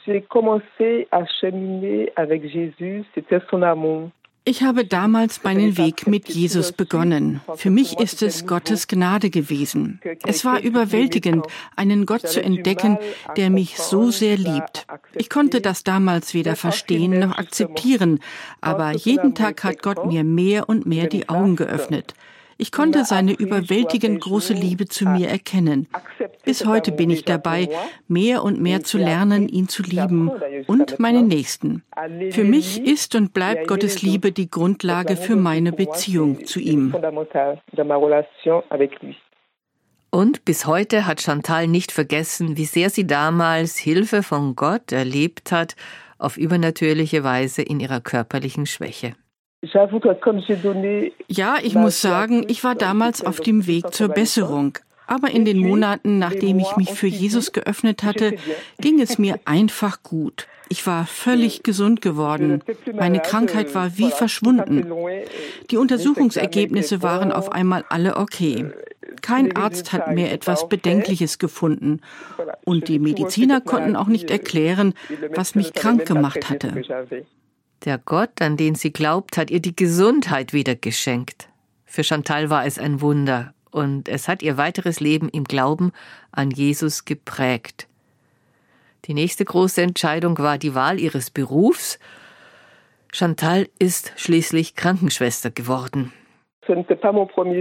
J'ai 0.06 0.22
commencé 0.22 1.08
à 1.12 1.26
cheminer 1.40 2.12
avec 2.16 2.50
Jésus, 2.50 3.04
c'était 3.14 3.42
son 3.50 3.62
amour. 3.62 4.10
Ich 4.44 4.64
habe 4.64 4.86
damals 4.86 5.44
meinen 5.44 5.78
Weg 5.78 6.08
mit 6.08 6.28
Jesus 6.28 6.72
begonnen. 6.72 7.42
Für 7.58 7.70
mich 7.70 8.00
ist 8.00 8.24
es 8.24 8.48
Gottes 8.48 8.88
Gnade 8.88 9.30
gewesen. 9.30 10.02
Es 10.26 10.44
war 10.44 10.60
überwältigend, 10.60 11.46
einen 11.76 12.08
Gott 12.08 12.28
zu 12.28 12.42
entdecken, 12.44 12.98
der 13.38 13.52
mich 13.52 13.78
so 13.78 14.10
sehr 14.10 14.38
liebt. 14.38 14.88
Ich 15.14 15.30
konnte 15.30 15.62
das 15.62 15.84
damals 15.84 16.34
weder 16.34 16.56
verstehen 16.56 17.20
noch 17.20 17.38
akzeptieren, 17.38 18.20
aber 18.62 18.94
jeden 18.94 19.36
Tag 19.36 19.64
hat 19.64 19.84
Gott 19.84 20.08
mir 20.08 20.24
mehr 20.24 20.68
und 20.68 20.88
mehr 20.88 21.06
die 21.06 21.30
Augen 21.30 21.56
geöffnet. 21.56 22.16
Ich 22.62 22.72
konnte 22.72 23.06
seine 23.06 23.34
überwältigend 23.34 24.22
große 24.22 24.54
Liebe 24.54 24.86
zu 24.86 25.10
mir 25.10 25.30
erkennen. 25.30 25.88
Bis 26.46 26.64
heute 26.64 26.92
bin 26.92 27.10
ich 27.10 27.26
dabei, 27.26 27.70
mehr 28.08 28.44
und 28.44 28.62
mehr 28.62 28.84
zu 28.84 29.00
lernen, 29.00 29.50
ihn 29.50 29.68
zu 29.68 29.82
lieben 29.82 30.30
und 30.68 31.00
meinen 31.00 31.28
Nächsten. 31.28 31.84
Für 32.30 32.44
mich 32.44 32.80
ist 32.86 33.16
und 33.16 33.34
bleibt 33.34 33.68
Gottes 33.68 34.04
Liebe 34.04 34.32
die 34.32 34.52
Grundlage 34.52 35.18
für 35.18 35.36
meine 35.36 35.72
Beziehung 35.72 36.46
zu 36.46 36.60
ihm. 36.60 36.94
Und 40.12 40.46
bis 40.46 40.68
heute 40.68 41.08
hat 41.08 41.22
Chantal 41.22 41.68
nicht 41.68 41.92
vergessen, 41.92 42.58
wie 42.58 42.66
sehr 42.66 42.92
sie 42.92 43.08
damals 43.08 43.78
Hilfe 43.78 44.22
von 44.22 44.56
Gott 44.56 44.92
erlebt 44.92 45.52
hat, 45.52 45.76
auf 46.20 46.38
übernatürliche 46.38 47.24
Weise 47.24 47.64
in 47.64 47.80
ihrer 47.80 48.02
körperlichen 48.02 48.68
Schwäche. 48.68 49.16
Ja, 51.28 51.58
ich 51.62 51.76
muss 51.76 52.02
sagen, 52.02 52.46
ich 52.48 52.64
war 52.64 52.76
damals 52.76 53.24
auf 53.24 53.40
dem 53.40 53.68
Weg 53.68 53.94
zur 53.94 54.08
Besserung. 54.10 54.78
Aber 55.08 55.30
in 55.30 55.46
den 55.46 55.60
Monaten, 55.60 56.20
nachdem 56.20 56.60
ich 56.60 56.78
mich 56.78 56.92
für 56.92 57.08
Jesus 57.08 57.52
geöffnet 57.52 58.04
hatte, 58.04 58.38
ging 58.80 59.02
es 59.02 59.20
mir 59.20 59.40
einfach 59.46 60.04
gut. 60.04 60.48
Ich 60.70 60.88
war 60.88 61.06
völlig 61.06 61.64
gesund 61.64 62.02
geworden. 62.02 62.64
Meine 62.94 63.20
Krankheit 63.20 63.76
war 63.76 63.98
wie 63.98 64.10
verschwunden. 64.10 64.88
Die 65.70 65.76
Untersuchungsergebnisse 65.76 67.04
waren 67.04 67.34
auf 67.34 67.52
einmal 67.52 67.84
alle 67.90 68.16
okay. 68.16 68.72
Kein 69.22 69.54
Arzt 69.56 69.92
hat 69.92 70.14
mehr 70.14 70.32
etwas 70.32 70.70
Bedenkliches 70.70 71.40
gefunden. 71.40 72.00
Und 72.64 72.88
die 72.88 73.00
Mediziner 73.00 73.60
konnten 73.60 73.98
auch 73.98 74.08
nicht 74.08 74.32
erklären, 74.32 74.94
was 75.36 75.56
mich 75.56 75.74
krank 75.74 76.06
gemacht 76.06 76.50
hatte. 76.50 76.74
Der 77.86 77.98
Gott, 77.98 78.42
an 78.42 78.58
den 78.58 78.76
sie 78.76 78.92
glaubt, 78.92 79.38
hat 79.38 79.50
ihr 79.50 79.60
die 79.60 79.76
Gesundheit 79.76 80.54
wieder 80.54 80.76
geschenkt. 80.76 81.48
Für 81.86 82.04
Chantal 82.04 82.50
war 82.50 82.66
es 82.66 82.78
ein 82.78 83.02
Wunder 83.02 83.54
und 83.72 84.08
es 84.08 84.28
hat 84.28 84.44
ihr 84.44 84.58
weiteres 84.58 85.00
Leben 85.00 85.30
im 85.30 85.46
Glauben 85.46 85.92
an 86.32 86.52
Jesus 86.52 87.06
geprägt. 87.06 87.88
Die 89.06 89.16
nächste 89.16 89.46
große 89.46 89.82
Entscheidung 89.82 90.38
war 90.38 90.60
die 90.60 90.76
Wahl 90.76 91.00
ihres 91.00 91.32
Berufs. 91.32 91.98
Chantal 93.12 93.68
ist 93.80 94.14
schließlich 94.16 94.76
Krankenschwester 94.76 95.50
geworden. 95.50 96.14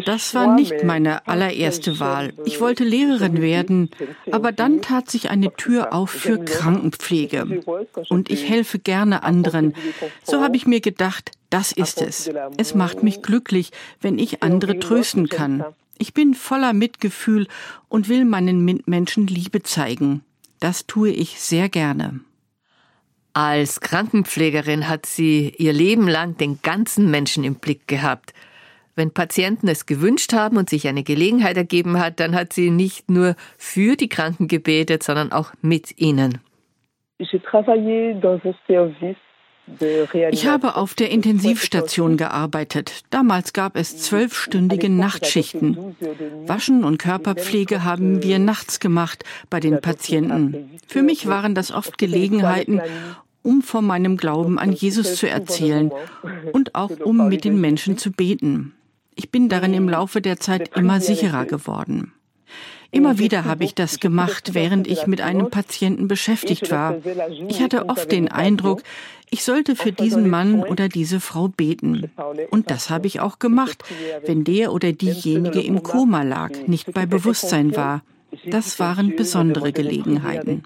Das 0.05 0.35
war 0.35 0.55
nicht 0.55 0.85
meine 0.85 1.27
allererste 1.27 2.01
Wahl. 2.01 2.35
Ich 2.45 2.61
wollte 2.61 2.85
Lehrerin 2.85 3.41
werden, 3.41 3.91
aber 4.31 4.53
dann 4.53 4.83
tat 4.83 5.11
sich 5.11 5.31
eine 5.31 5.55
Tür 5.55 5.95
auf 5.95 6.11
für 6.11 6.39
Krankenpflege. 6.39 7.63
Und 8.11 8.31
ich 8.31 8.49
helfe 8.49 8.79
gerne 8.79 9.23
anderen. 9.23 9.75
So 10.23 10.43
habe 10.43 10.57
ich 10.57 10.67
mir 10.67 10.81
gedacht, 10.81 11.33
das 11.49 11.73
ist 11.73 12.03
es. 12.03 12.31
Es 12.59 12.75
macht 12.75 13.03
mich 13.03 13.23
glücklich, 13.23 13.71
wenn 14.01 14.19
ich 14.19 14.43
andere 14.43 14.79
trösten 14.79 15.29
kann. 15.29 15.65
Ich 15.99 16.15
bin 16.15 16.35
voller 16.35 16.73
Mitgefühl 16.73 17.47
und 17.89 18.09
will 18.09 18.25
meinen 18.25 18.65
Mitmenschen 18.65 19.27
Liebe 19.27 19.63
zeigen. 19.63 20.23
Das 20.59 20.87
tue 20.87 21.11
ich 21.11 21.41
sehr 21.41 21.69
gerne. 21.69 22.21
Als 23.33 23.81
Krankenpflegerin 23.81 24.89
hat 24.89 25.07
sie 25.07 25.55
ihr 25.57 25.73
Leben 25.73 26.09
lang 26.09 26.37
den 26.37 26.61
ganzen 26.63 27.11
Menschen 27.11 27.45
im 27.45 27.55
Blick 27.55 27.87
gehabt. 27.87 28.35
Wenn 29.01 29.13
Patienten 29.13 29.67
es 29.67 29.87
gewünscht 29.87 30.35
haben 30.35 30.59
und 30.59 30.69
sich 30.69 30.87
eine 30.87 31.03
Gelegenheit 31.03 31.57
ergeben 31.57 31.99
hat, 31.99 32.21
dann 32.21 32.35
hat 32.35 32.53
sie 32.53 32.69
nicht 32.69 33.11
nur 33.11 33.35
für 33.57 33.97
die 33.97 34.11
Kranken 34.11 34.47
gebetet, 34.47 35.03
sondern 35.03 35.33
auch 35.33 35.55
mit 35.63 35.99
ihnen. 35.99 36.41
Ich 37.17 37.33
habe 40.47 40.77
auf 40.77 40.93
der 40.93 41.11
Intensivstation 41.11 42.19
gearbeitet. 42.19 43.05
Damals 43.09 43.55
gab 43.55 43.75
es 43.75 43.97
zwölfstündige 43.97 44.91
Nachtschichten. 44.91 45.97
Waschen 46.47 46.85
und 46.85 46.99
Körperpflege 46.99 47.83
haben 47.85 48.23
wir 48.23 48.39
nachts 48.39 48.81
gemacht 48.81 49.25
bei 49.49 49.61
den 49.61 49.81
Patienten. 49.81 50.79
Für 50.87 51.01
mich 51.01 51.27
waren 51.27 51.55
das 51.55 51.73
oft 51.73 51.97
Gelegenheiten, 51.97 52.83
um 53.43 53.63
von 53.63 53.87
meinem 53.87 54.19
Glauben 54.19 54.59
an 54.59 54.73
Jesus 54.73 55.17
zu 55.17 55.27
erzählen 55.27 55.91
und 56.53 56.75
auch 56.75 56.91
um 57.03 57.29
mit 57.31 57.45
den 57.45 57.59
Menschen 57.59 57.97
zu 57.97 58.13
beten. 58.13 58.75
Ich 59.21 59.31
bin 59.31 59.51
darin 59.51 59.75
im 59.75 59.87
Laufe 59.87 60.23
der 60.23 60.39
Zeit 60.39 60.75
immer 60.79 60.99
sicherer 60.99 61.45
geworden. 61.45 62.15
Immer 62.91 63.19
wieder 63.19 63.45
habe 63.45 63.65
ich 63.65 63.75
das 63.75 64.01
gemacht, 64.01 64.55
während 64.55 64.89
ich 64.89 65.07
mit 65.07 65.21
einem 65.21 65.51
Patienten 65.51 66.09
beschäftigt 66.09 66.71
war. 66.71 66.97
Ich 67.47 67.61
hatte 67.61 67.91
oft 67.91 68.11
den 68.11 68.33
Eindruck, 68.33 68.83
ich 69.29 69.45
sollte 69.45 69.77
für 69.77 69.93
diesen 69.93 70.31
Mann 70.31 70.63
oder 70.63 70.89
diese 70.89 71.21
Frau 71.21 71.49
beten. 71.49 72.11
Und 72.51 72.71
das 72.71 72.89
habe 72.89 73.09
ich 73.09 73.21
auch 73.21 73.39
gemacht, 73.39 73.85
wenn 74.25 74.43
der 74.43 74.73
oder 74.73 74.91
diejenige 74.93 75.61
im 75.61 75.83
Koma 75.83 76.23
lag, 76.23 76.53
nicht 76.67 76.95
bei 76.95 77.05
Bewusstsein 77.05 77.77
war. 77.77 78.03
Das 78.47 78.81
waren 78.81 79.17
besondere 79.17 79.71
Gelegenheiten. 79.73 80.63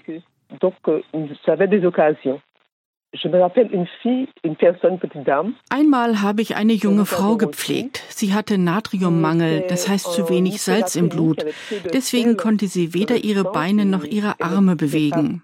Einmal 5.69 6.21
habe 6.21 6.41
ich 6.41 6.55
eine 6.55 6.73
junge 6.73 7.05
Frau 7.05 7.37
gepflegt. 7.37 8.03
Sie 8.09 8.33
hatte 8.33 8.57
Natriummangel, 8.57 9.65
das 9.67 9.87
heißt 9.87 10.11
zu 10.11 10.29
wenig 10.29 10.61
Salz 10.61 10.95
im 10.95 11.09
Blut. 11.09 11.45
Deswegen 11.93 12.37
konnte 12.37 12.67
sie 12.67 12.93
weder 12.93 13.17
ihre 13.17 13.43
Beine 13.43 13.85
noch 13.85 14.03
ihre 14.03 14.41
Arme 14.41 14.75
bewegen. 14.75 15.43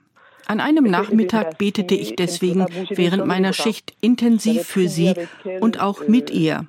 An 0.51 0.59
einem 0.59 0.83
Nachmittag 0.83 1.57
betete 1.57 1.95
ich 1.95 2.17
deswegen 2.17 2.65
während 2.89 3.25
meiner 3.25 3.53
Schicht 3.53 3.93
intensiv 4.01 4.63
für 4.63 4.89
sie 4.89 5.13
und 5.61 5.79
auch 5.79 6.09
mit 6.09 6.29
ihr. 6.29 6.67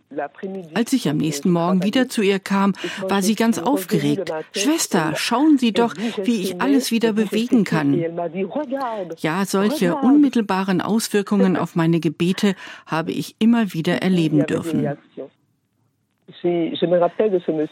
Als 0.72 0.92
ich 0.92 1.08
am 1.08 1.16
nächsten 1.16 1.50
Morgen 1.50 1.82
wieder 1.82 2.08
zu 2.08 2.22
ihr 2.22 2.38
kam, 2.38 2.74
war 3.08 3.22
sie 3.22 3.34
ganz 3.34 3.58
aufgeregt. 3.58 4.32
Schwester, 4.52 5.14
schauen 5.16 5.58
Sie 5.58 5.72
doch, 5.72 5.96
wie 6.22 6.42
ich 6.42 6.60
alles 6.60 6.92
wieder 6.92 7.12
bewegen 7.12 7.64
kann. 7.64 8.00
Ja, 9.18 9.44
solche 9.46 9.96
unmittelbaren 9.96 10.80
Auswirkungen 10.80 11.56
auf 11.56 11.74
meine 11.74 11.98
Gebete 11.98 12.54
habe 12.86 13.10
ich 13.10 13.34
immer 13.40 13.72
wieder 13.72 13.94
erleben 14.00 14.46
dürfen. 14.46 14.96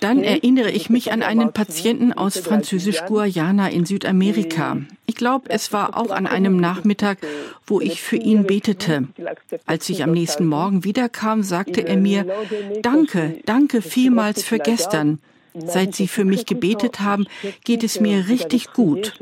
Dann 0.00 0.23
erinnere 0.23 0.71
ich 0.71 0.90
mich 0.90 1.12
an 1.12 1.23
einen 1.23 1.52
Patienten 1.52 2.12
aus 2.12 2.38
Französisch-Guayana 2.38 3.69
in 3.69 3.85
Südamerika. 3.85 4.79
Ich 5.07 5.17
glaube, 5.17 5.50
es 5.50 5.73
war 5.73 5.97
auch 5.97 6.11
an 6.11 6.26
einem 6.26 6.57
Nachmittag, 6.57 7.19
wo 7.67 7.81
ich 7.81 8.00
für 8.00 8.17
ihn 8.17 8.45
betete. 8.45 9.09
Als 9.67 9.88
ich 9.88 10.02
am 10.02 10.12
nächsten 10.12 10.47
Morgen 10.47 10.85
wiederkam, 10.85 11.43
sagte 11.43 11.87
er 11.87 11.97
mir, 11.97 12.26
Danke, 12.83 13.37
danke 13.47 13.83
vielmals 13.83 14.43
für 14.43 14.59
gestern. 14.59 15.19
Seit 15.55 15.95
Sie 15.95 16.07
für 16.07 16.25
mich 16.25 16.47
gebetet 16.47 17.00
haben, 17.00 17.26
geht 17.64 17.83
es 17.83 18.00
mir 18.00 18.29
richtig 18.29 18.73
gut. 18.73 19.14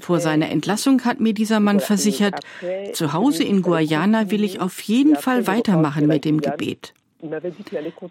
Vor 0.00 0.20
seiner 0.20 0.50
Entlassung 0.50 1.04
hat 1.04 1.20
mir 1.20 1.34
dieser 1.34 1.60
Mann 1.60 1.80
versichert, 1.80 2.40
zu 2.92 3.12
Hause 3.12 3.44
in 3.44 3.62
Guayana 3.62 4.30
will 4.30 4.44
ich 4.44 4.60
auf 4.60 4.80
jeden 4.80 5.16
Fall 5.16 5.46
weitermachen 5.46 6.06
mit 6.06 6.24
dem 6.24 6.40
Gebet. 6.40 6.94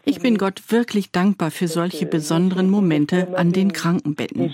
Ich 0.06 0.20
bin 0.20 0.38
Gott 0.38 0.72
wirklich 0.72 1.12
dankbar 1.12 1.51
für 1.51 1.68
solche 1.68 2.06
besonderen 2.06 2.70
Momente 2.70 3.27
an 3.36 3.51
den 3.51 3.74
Krankenbetten. 3.74 4.53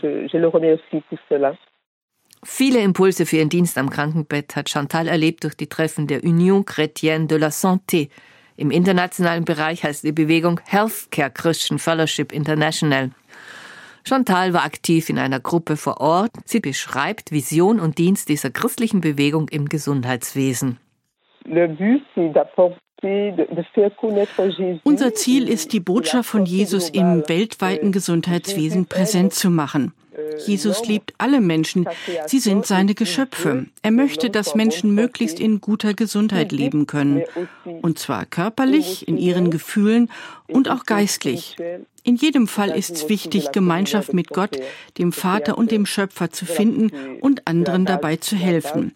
Viele 2.43 2.79
Impulse 2.79 3.25
für 3.25 3.37
ihren 3.37 3.49
Dienst 3.49 3.77
am 3.77 3.89
Krankenbett 3.89 4.55
hat 4.55 4.69
Chantal 4.69 5.07
erlebt 5.07 5.43
durch 5.43 5.55
die 5.55 5.67
Treffen 5.67 6.07
der 6.07 6.23
Union 6.23 6.65
Chrétienne 6.65 7.27
de 7.27 7.37
la 7.37 7.47
Santé. 7.47 8.09
Im 8.55 8.71
internationalen 8.71 9.45
Bereich 9.45 9.83
heißt 9.83 10.03
die 10.03 10.11
Bewegung 10.11 10.59
Healthcare 10.65 11.29
Christian 11.29 11.77
Fellowship 11.77 12.31
International. 12.31 13.11
Chantal 14.03 14.53
war 14.53 14.63
aktiv 14.63 15.09
in 15.09 15.19
einer 15.19 15.39
Gruppe 15.39 15.77
vor 15.77 15.99
Ort. 15.99 16.31
Sie 16.45 16.59
beschreibt 16.59 17.31
Vision 17.31 17.79
und 17.79 17.97
Dienst 17.97 18.29
dieser 18.29 18.49
christlichen 18.49 19.01
Bewegung 19.01 19.49
im 19.49 19.65
Gesundheitswesen. 19.65 20.79
Unser 24.83 25.13
Ziel 25.13 25.47
ist, 25.47 25.73
die 25.73 25.79
Botschaft 25.79 26.29
von 26.29 26.45
Jesus 26.45 26.89
im 26.89 27.23
weltweiten 27.27 27.91
Gesundheitswesen 27.91 28.87
präsent 28.87 29.33
zu 29.33 29.49
machen. 29.49 29.93
Jesus 30.45 30.87
liebt 30.87 31.13
alle 31.19 31.41
Menschen. 31.41 31.87
Sie 32.25 32.39
sind 32.39 32.65
seine 32.65 32.95
Geschöpfe. 32.95 33.67
Er 33.83 33.91
möchte, 33.91 34.31
dass 34.31 34.55
Menschen 34.55 34.95
möglichst 34.95 35.39
in 35.39 35.61
guter 35.61 35.93
Gesundheit 35.93 36.51
leben 36.51 36.87
können. 36.87 37.23
Und 37.83 37.99
zwar 37.99 38.25
körperlich, 38.25 39.07
in 39.07 39.17
ihren 39.17 39.51
Gefühlen 39.51 40.09
und 40.47 40.69
auch 40.69 40.85
geistlich. 40.85 41.55
In 42.03 42.15
jedem 42.15 42.47
Fall 42.47 42.69
ist 42.69 42.91
es 42.91 43.09
wichtig, 43.09 43.51
Gemeinschaft 43.51 44.13
mit 44.13 44.29
Gott, 44.29 44.57
dem 44.97 45.11
Vater 45.11 45.57
und 45.57 45.71
dem 45.71 45.85
Schöpfer 45.85 46.31
zu 46.31 46.45
finden 46.45 47.19
und 47.21 47.47
anderen 47.47 47.85
dabei 47.85 48.15
zu 48.15 48.35
helfen. 48.35 48.95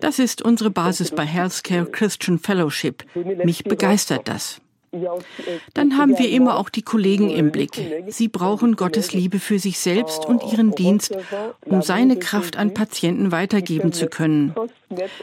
Das 0.00 0.18
ist 0.18 0.42
unsere 0.42 0.70
Basis 0.70 1.10
bei 1.10 1.24
Healthcare 1.24 1.86
Christian 1.86 2.38
Fellowship. 2.38 3.04
Mich 3.44 3.64
begeistert 3.64 4.28
das. 4.28 4.60
Dann 5.74 5.98
haben 5.98 6.18
wir 6.18 6.30
immer 6.30 6.56
auch 6.56 6.68
die 6.68 6.82
Kollegen 6.82 7.30
im 7.30 7.50
Blick. 7.50 7.80
Sie 8.08 8.28
brauchen 8.28 8.76
Gottes 8.76 9.12
Liebe 9.12 9.38
für 9.40 9.58
sich 9.58 9.78
selbst 9.78 10.24
und 10.24 10.42
ihren 10.52 10.72
Dienst, 10.72 11.16
um 11.64 11.82
seine 11.82 12.18
Kraft 12.18 12.56
an 12.56 12.72
Patienten 12.72 13.32
weitergeben 13.32 13.92
zu 13.92 14.06
können. 14.06 14.54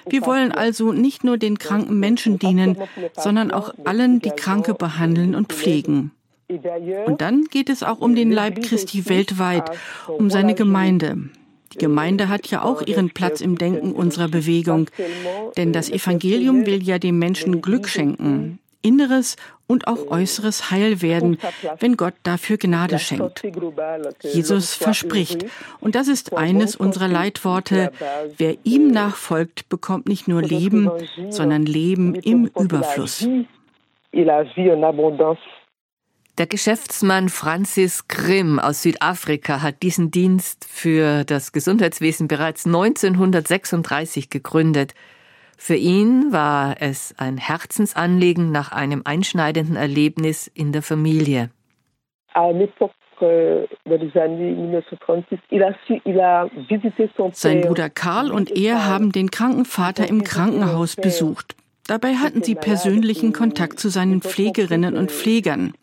Wir 0.07 0.25
wollen 0.25 0.51
also 0.51 0.91
nicht 0.91 1.23
nur 1.23 1.37
den 1.37 1.57
kranken 1.57 1.99
Menschen 1.99 2.39
dienen, 2.39 2.77
sondern 3.13 3.51
auch 3.51 3.73
allen, 3.85 4.19
die 4.19 4.31
Kranke 4.31 4.73
behandeln 4.73 5.33
und 5.33 5.51
pflegen. 5.51 6.11
Und 7.05 7.21
dann 7.21 7.45
geht 7.45 7.69
es 7.69 7.83
auch 7.83 7.99
um 7.99 8.15
den 8.15 8.31
Leib 8.31 8.61
Christi 8.61 9.09
weltweit, 9.09 9.71
um 10.07 10.29
seine 10.29 10.55
Gemeinde. 10.55 11.29
Die 11.73 11.77
Gemeinde 11.77 12.29
hat 12.29 12.47
ja 12.47 12.63
auch 12.63 12.81
ihren 12.81 13.09
Platz 13.09 13.41
im 13.41 13.57
Denken 13.57 13.93
unserer 13.93 14.27
Bewegung, 14.27 14.89
denn 15.57 15.73
das 15.73 15.89
Evangelium 15.89 16.65
will 16.65 16.83
ja 16.83 16.99
dem 16.99 17.19
Menschen 17.19 17.61
Glück 17.61 17.87
schenken 17.87 18.59
inneres 18.83 19.37
und 19.65 19.87
auch 19.87 20.11
äußeres 20.11 20.69
Heil 20.69 21.01
werden, 21.01 21.39
wenn 21.79 21.97
Gott 21.97 22.13
dafür 22.23 22.57
Gnade 22.57 22.99
schenkt. 22.99 23.43
Jesus 24.21 24.75
verspricht, 24.75 25.45
und 25.79 25.95
das 25.95 26.07
ist 26.07 26.35
eines 26.37 26.75
unserer 26.75 27.07
Leitworte, 27.07 27.91
wer 28.37 28.55
ihm 28.63 28.91
nachfolgt, 28.91 29.69
bekommt 29.69 30.07
nicht 30.07 30.27
nur 30.27 30.41
Leben, 30.41 30.91
sondern 31.29 31.65
Leben 31.65 32.13
im 32.15 32.51
Überfluss. 32.59 33.27
Der 36.39 36.47
Geschäftsmann 36.47 37.29
Francis 37.29 38.07
Grimm 38.07 38.57
aus 38.57 38.81
Südafrika 38.81 39.61
hat 39.61 39.83
diesen 39.83 40.09
Dienst 40.09 40.65
für 40.65 41.25
das 41.25 41.51
Gesundheitswesen 41.51 42.27
bereits 42.27 42.65
1936 42.65 44.31
gegründet. 44.31 44.95
Für 45.59 45.75
ihn 45.75 46.31
war 46.31 46.77
es 46.79 47.13
ein 47.19 47.37
Herzensanliegen 47.37 48.51
nach 48.51 48.71
einem 48.71 49.03
einschneidenden 49.05 49.75
Erlebnis 49.75 50.47
in 50.47 50.71
der 50.71 50.81
Familie. 50.81 51.51
Sein 57.33 57.61
Bruder 57.61 57.89
Karl 57.91 58.31
und 58.31 58.57
er 58.57 58.87
haben 58.87 59.11
den 59.11 59.29
kranken 59.29 59.65
Vater 59.65 60.09
im 60.09 60.23
Krankenhaus 60.23 60.95
besucht. 60.95 61.55
Dabei 61.85 62.15
hatten 62.15 62.41
sie 62.41 62.55
persönlichen 62.55 63.33
Kontakt 63.33 63.79
zu 63.79 63.89
seinen 63.89 64.23
Pflegerinnen 64.23 64.97
und 64.97 65.11
Pflegern. 65.11 65.73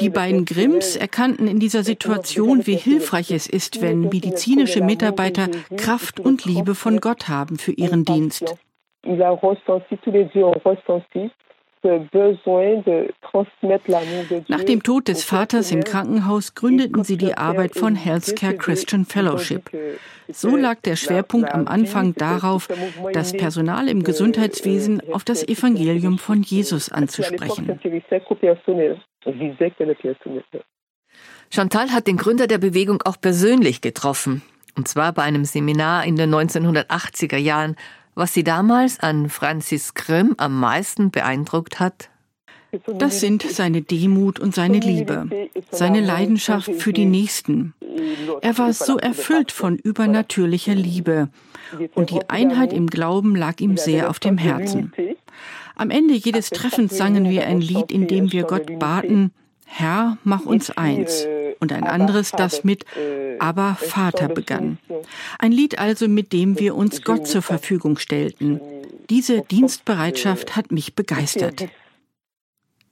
Die 0.00 0.10
beiden 0.10 0.44
Grimms 0.44 0.96
erkannten 0.96 1.46
in 1.48 1.60
dieser 1.60 1.82
Situation, 1.82 2.66
wie 2.66 2.76
hilfreich 2.76 3.30
es 3.30 3.46
ist, 3.46 3.82
wenn 3.82 4.08
medizinische 4.08 4.82
Mitarbeiter 4.82 5.48
Kraft 5.76 6.20
und 6.20 6.44
Liebe 6.44 6.74
von 6.74 7.00
Gott 7.00 7.28
haben 7.28 7.58
für 7.58 7.72
ihren 7.72 8.04
Dienst 8.04 8.56
nach 14.48 14.64
dem 14.64 14.82
Tod 14.82 15.08
des 15.08 15.24
Vaters 15.24 15.70
im 15.70 15.84
Krankenhaus 15.84 16.54
gründeten 16.54 17.04
sie 17.04 17.16
die 17.16 17.34
Arbeit 17.34 17.74
von 17.74 17.94
Healthcare 17.94 18.56
Christian 18.56 19.04
Fellowship. 19.04 19.70
So 20.28 20.56
lag 20.56 20.80
der 20.82 20.96
Schwerpunkt 20.96 21.52
am 21.52 21.68
Anfang 21.68 22.14
darauf, 22.14 22.68
das 23.12 23.32
Personal 23.32 23.88
im 23.88 24.02
Gesundheitswesen 24.02 25.02
auf 25.12 25.24
das 25.24 25.46
Evangelium 25.46 26.18
von 26.18 26.42
Jesus 26.42 26.90
anzusprechen. 26.90 27.78
Chantal 31.50 31.92
hat 31.92 32.06
den 32.06 32.16
Gründer 32.18 32.46
der 32.46 32.58
Bewegung 32.58 33.02
auch 33.02 33.20
persönlich 33.20 33.80
getroffen. 33.80 34.42
Und 34.76 34.86
zwar 34.86 35.12
bei 35.12 35.22
einem 35.22 35.44
Seminar 35.44 36.04
in 36.04 36.14
den 36.14 36.32
1980er 36.32 37.36
Jahren 37.36 37.74
was 38.18 38.34
Sie 38.34 38.42
damals 38.42 38.98
an 38.98 39.28
Francis 39.28 39.94
Grimm 39.94 40.34
am 40.38 40.58
meisten 40.58 41.12
beeindruckt 41.12 41.78
hat? 41.78 42.10
Das 42.98 43.20
sind 43.20 43.42
seine 43.42 43.80
Demut 43.80 44.40
und 44.40 44.54
seine 44.54 44.80
Liebe, 44.80 45.48
seine 45.70 46.00
Leidenschaft 46.00 46.70
für 46.70 46.92
die 46.92 47.06
Nächsten. 47.06 47.74
Er 48.42 48.58
war 48.58 48.72
so 48.72 48.98
erfüllt 48.98 49.52
von 49.52 49.76
übernatürlicher 49.76 50.74
Liebe 50.74 51.28
und 51.94 52.10
die 52.10 52.28
Einheit 52.28 52.72
im 52.72 52.88
Glauben 52.88 53.36
lag 53.36 53.60
ihm 53.60 53.76
sehr 53.76 54.10
auf 54.10 54.18
dem 54.18 54.36
Herzen. 54.36 54.92
Am 55.76 55.90
Ende 55.90 56.14
jedes 56.14 56.50
Treffens 56.50 56.96
sangen 56.96 57.30
wir 57.30 57.46
ein 57.46 57.60
Lied, 57.60 57.92
in 57.92 58.08
dem 58.08 58.32
wir 58.32 58.42
Gott 58.42 58.80
baten, 58.80 59.30
Herr, 59.70 60.18
mach 60.24 60.44
uns 60.44 60.70
eins. 60.70 61.26
Und 61.60 61.72
ein 61.72 61.84
anderes, 61.84 62.30
das 62.30 62.64
mit 62.64 62.84
Aber 63.38 63.76
Vater 63.76 64.28
begann. 64.28 64.78
Ein 65.38 65.52
Lied 65.52 65.78
also, 65.78 66.08
mit 66.08 66.32
dem 66.32 66.58
wir 66.58 66.74
uns 66.74 67.02
Gott 67.02 67.28
zur 67.28 67.42
Verfügung 67.42 67.98
stellten. 67.98 68.60
Diese 69.10 69.42
Dienstbereitschaft 69.42 70.56
hat 70.56 70.72
mich 70.72 70.94
begeistert. 70.94 71.68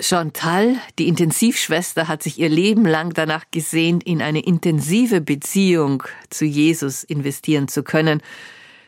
Chantal, 0.01 0.77
die 0.99 1.09
Intensivschwester, 1.09 2.07
hat 2.07 2.23
sich 2.23 2.39
ihr 2.39 2.51
Leben 2.51 2.85
lang 2.85 3.15
danach 3.15 3.47
gesehnt, 3.51 4.05
in 4.05 4.21
eine 4.21 4.41
intensive 4.41 5.21
Beziehung 5.23 6.03
zu 6.29 6.45
Jesus 6.45 7.03
investieren 7.03 7.69
zu 7.69 7.83
können. 7.83 8.21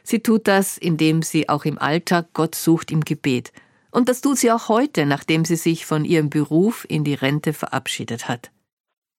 Sie 0.02 0.20
tut 0.20 0.46
das, 0.46 0.76
indem 0.76 1.22
sie 1.22 1.48
auch 1.48 1.64
im 1.64 1.78
Alltag 1.78 2.28
Gott 2.34 2.54
sucht 2.54 2.90
im 2.90 3.04
Gebet. 3.04 3.52
Und 3.90 4.08
das 4.08 4.20
tut 4.20 4.38
sie 4.38 4.52
auch 4.52 4.68
heute, 4.68 5.06
nachdem 5.06 5.44
sie 5.44 5.56
sich 5.56 5.86
von 5.86 6.04
ihrem 6.04 6.30
Beruf 6.30 6.86
in 6.88 7.04
die 7.04 7.14
Rente 7.14 7.52
verabschiedet 7.52 8.28
hat. 8.28 8.50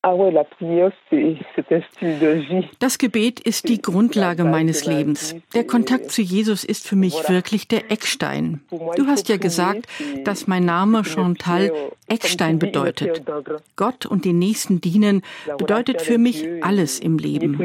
Ah 0.01 0.15
das 2.79 2.97
Gebet 2.97 3.39
ist 3.41 3.67
die 3.67 3.81
Grundlage 3.81 4.45
meines 4.45 4.85
Lebens. 4.85 5.35
Der 5.53 5.67
Kontakt 5.67 6.11
zu 6.11 6.21
Jesus 6.21 6.63
ist 6.63 6.87
für 6.87 6.95
mich 6.95 7.27
wirklich 7.27 7.67
der 7.67 7.91
Eckstein. 7.91 8.61
Du 8.69 9.07
hast 9.07 9.27
ja 9.27 9.35
gesagt, 9.35 9.87
dass 10.23 10.47
mein 10.47 10.63
Name 10.63 11.03
Chantal 11.03 11.73
Eckstein 12.07 12.59
bedeutet. 12.59 13.23
Gott 13.75 14.05
und 14.05 14.23
den 14.23 14.39
Nächsten 14.39 14.79
dienen 14.79 15.21
bedeutet 15.57 16.01
für 16.01 16.17
mich 16.17 16.47
alles 16.63 17.01
im 17.01 17.17
Leben. 17.17 17.59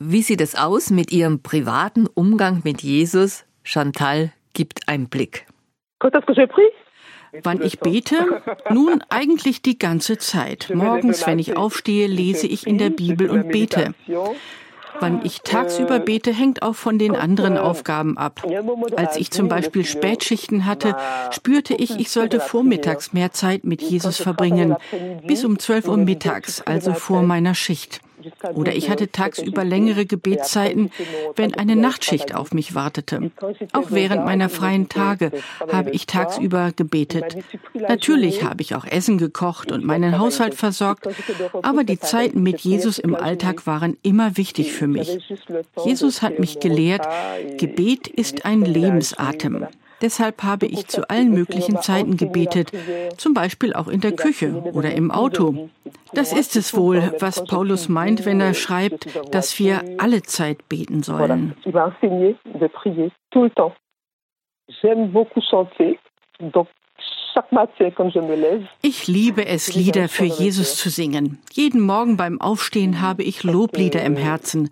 Wie 0.00 0.22
sieht 0.22 0.40
es 0.40 0.56
aus 0.56 0.90
mit 0.90 1.12
Ihrem 1.12 1.42
privaten 1.42 2.08
Umgang 2.08 2.62
mit 2.64 2.82
Jesus? 2.82 3.44
Chantal 3.66 4.30
gibt 4.52 4.86
Einblick. 4.86 5.44
Wann 7.42 7.60
ich 7.60 7.80
bete? 7.80 8.40
Nun 8.70 9.02
eigentlich 9.08 9.60
die 9.60 9.76
ganze 9.76 10.18
Zeit. 10.18 10.70
Morgens, 10.72 11.26
wenn 11.26 11.40
ich 11.40 11.56
aufstehe, 11.56 12.06
lese 12.06 12.46
ich 12.46 12.64
in 12.64 12.78
der 12.78 12.90
Bibel 12.90 13.28
und 13.28 13.48
bete. 13.48 13.92
Wann 15.00 15.20
ich 15.24 15.42
tagsüber 15.42 15.98
bete, 15.98 16.32
hängt 16.32 16.62
auch 16.62 16.76
von 16.76 16.96
den 16.96 17.16
anderen 17.16 17.58
Aufgaben 17.58 18.16
ab. 18.16 18.46
Als 18.94 19.16
ich 19.16 19.32
zum 19.32 19.48
Beispiel 19.48 19.84
Spätschichten 19.84 20.64
hatte, 20.64 20.96
spürte 21.32 21.74
ich, 21.74 21.98
ich 21.98 22.10
sollte 22.10 22.38
vormittags 22.38 23.12
mehr 23.12 23.32
Zeit 23.32 23.64
mit 23.64 23.82
Jesus 23.82 24.18
verbringen, 24.18 24.76
bis 25.26 25.44
um 25.44 25.58
12 25.58 25.88
Uhr 25.88 25.96
mittags, 25.96 26.62
also 26.62 26.94
vor 26.94 27.22
meiner 27.22 27.56
Schicht. 27.56 28.00
Oder 28.54 28.74
ich 28.74 28.90
hatte 28.90 29.10
tagsüber 29.10 29.64
längere 29.64 30.06
Gebetszeiten, 30.06 30.90
wenn 31.34 31.54
eine 31.54 31.76
Nachtschicht 31.76 32.34
auf 32.34 32.52
mich 32.52 32.74
wartete. 32.74 33.30
Auch 33.72 33.90
während 33.90 34.24
meiner 34.24 34.48
freien 34.48 34.88
Tage 34.88 35.32
habe 35.70 35.90
ich 35.90 36.06
tagsüber 36.06 36.72
gebetet. 36.74 37.36
Natürlich 37.74 38.42
habe 38.44 38.62
ich 38.62 38.74
auch 38.74 38.84
Essen 38.84 39.18
gekocht 39.18 39.72
und 39.72 39.84
meinen 39.84 40.18
Haushalt 40.18 40.54
versorgt, 40.54 41.08
aber 41.62 41.84
die 41.84 42.00
Zeiten 42.00 42.42
mit 42.42 42.60
Jesus 42.60 42.98
im 42.98 43.14
Alltag 43.14 43.66
waren 43.66 43.96
immer 44.02 44.36
wichtig 44.36 44.72
für 44.72 44.86
mich. 44.86 45.18
Jesus 45.84 46.22
hat 46.22 46.38
mich 46.38 46.60
gelehrt, 46.60 47.06
Gebet 47.58 48.06
ist 48.08 48.44
ein 48.44 48.62
Lebensatem. 48.62 49.66
Deshalb 50.06 50.44
habe 50.44 50.66
ich 50.66 50.86
zu 50.86 51.10
allen 51.10 51.32
möglichen 51.32 51.78
Zeiten 51.78 52.16
gebetet, 52.16 52.70
zum 53.16 53.34
Beispiel 53.34 53.72
auch 53.72 53.88
in 53.88 54.00
der 54.00 54.12
Küche 54.12 54.52
oder 54.72 54.92
im 54.92 55.10
Auto. 55.10 55.68
Das 56.12 56.32
ist 56.32 56.54
es 56.54 56.76
wohl, 56.76 57.12
was 57.18 57.42
Paulus 57.42 57.88
meint, 57.88 58.24
wenn 58.24 58.40
er 58.40 58.54
schreibt, 58.54 59.08
dass 59.34 59.58
wir 59.58 59.82
alle 59.98 60.22
Zeit 60.22 60.68
beten 60.68 61.02
sollen. 61.02 61.56
Ich 68.82 69.08
liebe 69.08 69.46
es, 69.46 69.74
Lieder 69.74 70.08
für 70.08 70.24
Jesus 70.24 70.76
zu 70.76 70.88
singen. 70.88 71.38
Jeden 71.52 71.80
Morgen 71.80 72.16
beim 72.16 72.40
Aufstehen 72.40 73.00
habe 73.00 73.24
ich 73.24 73.42
Loblieder 73.42 74.04
im 74.04 74.16
Herzen. 74.16 74.70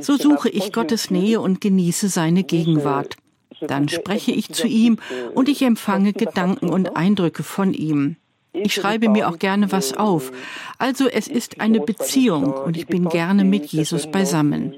So 0.00 0.16
suche 0.16 0.50
ich 0.50 0.70
Gottes 0.74 1.10
Nähe 1.10 1.40
und 1.40 1.62
genieße 1.62 2.08
seine 2.08 2.44
Gegenwart. 2.44 3.16
Dann 3.60 3.88
spreche 3.88 4.32
ich 4.32 4.50
zu 4.50 4.66
ihm 4.66 4.98
und 5.34 5.48
ich 5.48 5.62
empfange 5.62 6.12
Gedanken 6.12 6.68
und 6.68 6.96
Eindrücke 6.96 7.42
von 7.42 7.72
ihm. 7.72 8.16
Ich 8.52 8.74
schreibe 8.74 9.08
mir 9.08 9.28
auch 9.28 9.38
gerne 9.38 9.70
was 9.72 9.96
auf. 9.96 10.32
Also 10.78 11.08
es 11.08 11.28
ist 11.28 11.60
eine 11.60 11.80
Beziehung 11.80 12.52
und 12.52 12.76
ich 12.76 12.86
bin 12.86 13.08
gerne 13.08 13.44
mit 13.44 13.66
Jesus 13.66 14.10
beisammen. 14.10 14.74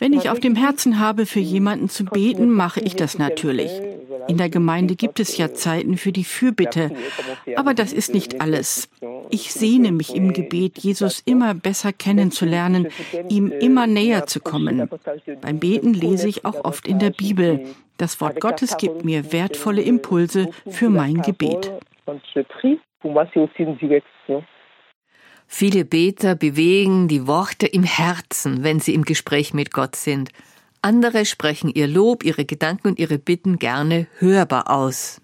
Wenn 0.00 0.14
ich 0.14 0.30
auf 0.30 0.40
dem 0.40 0.56
Herzen 0.56 0.98
habe, 0.98 1.26
für 1.26 1.40
jemanden 1.40 1.90
zu 1.90 2.06
beten, 2.06 2.50
mache 2.50 2.80
ich 2.80 2.96
das 2.96 3.18
natürlich. 3.18 3.70
In 4.28 4.38
der 4.38 4.48
Gemeinde 4.48 4.96
gibt 4.96 5.20
es 5.20 5.36
ja 5.36 5.52
Zeiten 5.52 5.98
für 5.98 6.10
die 6.10 6.24
Fürbitte, 6.24 6.90
aber 7.56 7.74
das 7.74 7.92
ist 7.92 8.14
nicht 8.14 8.40
alles. 8.40 8.88
Ich 9.28 9.52
sehne 9.52 9.92
mich 9.92 10.14
im 10.14 10.32
Gebet, 10.32 10.78
Jesus 10.78 11.20
immer 11.26 11.54
besser 11.54 11.92
kennenzulernen, 11.92 12.88
ihm 13.28 13.52
immer 13.52 13.86
näher 13.86 14.26
zu 14.26 14.40
kommen. 14.40 14.88
Beim 15.42 15.58
Beten 15.60 15.92
lese 15.92 16.28
ich 16.28 16.44
auch 16.44 16.64
oft 16.64 16.88
in 16.88 16.98
der 16.98 17.10
Bibel. 17.10 17.66
Das 17.98 18.20
Wort 18.20 18.40
Gottes 18.40 18.78
gibt 18.78 19.04
mir 19.04 19.32
wertvolle 19.32 19.82
Impulse 19.82 20.48
für 20.66 20.88
mein 20.88 21.20
Gebet. 21.20 21.70
Viele 25.52 25.84
Beter 25.84 26.36
bewegen 26.36 27.08
die 27.08 27.26
Worte 27.26 27.66
im 27.66 27.82
Herzen, 27.82 28.62
wenn 28.62 28.78
sie 28.78 28.94
im 28.94 29.02
Gespräch 29.02 29.52
mit 29.52 29.72
Gott 29.72 29.96
sind. 29.96 30.30
Andere 30.80 31.26
sprechen 31.26 31.70
ihr 31.74 31.88
Lob, 31.88 32.24
ihre 32.24 32.44
Gedanken 32.44 32.88
und 32.88 32.98
ihre 33.00 33.18
Bitten 33.18 33.58
gerne 33.58 34.06
hörbar 34.18 34.70
aus. 34.70 35.20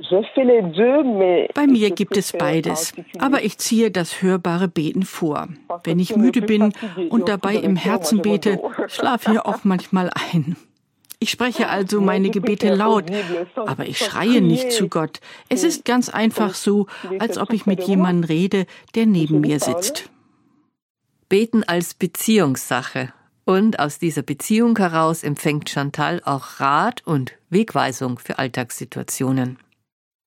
Bei 0.00 1.66
mir 1.66 1.90
gibt 1.90 2.16
es 2.16 2.32
beides, 2.32 2.94
aber 3.18 3.44
ich 3.44 3.58
ziehe 3.58 3.90
das 3.90 4.22
hörbare 4.22 4.68
Beten 4.68 5.02
vor. 5.02 5.48
Wenn 5.84 5.98
ich 6.00 6.16
müde 6.16 6.40
bin 6.40 6.72
und 7.10 7.28
dabei 7.28 7.56
im 7.56 7.76
Herzen 7.76 8.22
bete, 8.22 8.58
schlafe 8.88 9.32
ich 9.32 9.40
auch 9.40 9.58
manchmal 9.64 10.10
ein. 10.32 10.56
Ich 11.20 11.30
spreche 11.30 11.68
also 11.68 12.00
meine 12.00 12.30
Gebete 12.30 12.72
laut, 12.74 13.04
aber 13.56 13.86
ich 13.86 13.98
schreie 13.98 14.40
nicht 14.40 14.70
zu 14.70 14.88
Gott. 14.88 15.20
Es 15.48 15.64
ist 15.64 15.84
ganz 15.84 16.08
einfach 16.08 16.54
so, 16.54 16.86
als 17.18 17.38
ob 17.38 17.52
ich 17.52 17.66
mit 17.66 17.82
jemandem 17.82 18.28
rede, 18.28 18.66
der 18.94 19.06
neben 19.06 19.40
mir 19.40 19.58
sitzt. 19.58 20.10
Beten 21.28 21.64
als 21.64 21.94
Beziehungssache. 21.94 23.12
Und 23.44 23.80
aus 23.80 23.98
dieser 23.98 24.22
Beziehung 24.22 24.76
heraus 24.76 25.24
empfängt 25.24 25.70
Chantal 25.70 26.20
auch 26.24 26.60
Rat 26.60 27.02
und 27.06 27.32
Wegweisung 27.50 28.18
für 28.18 28.38
Alltagssituationen. 28.38 29.58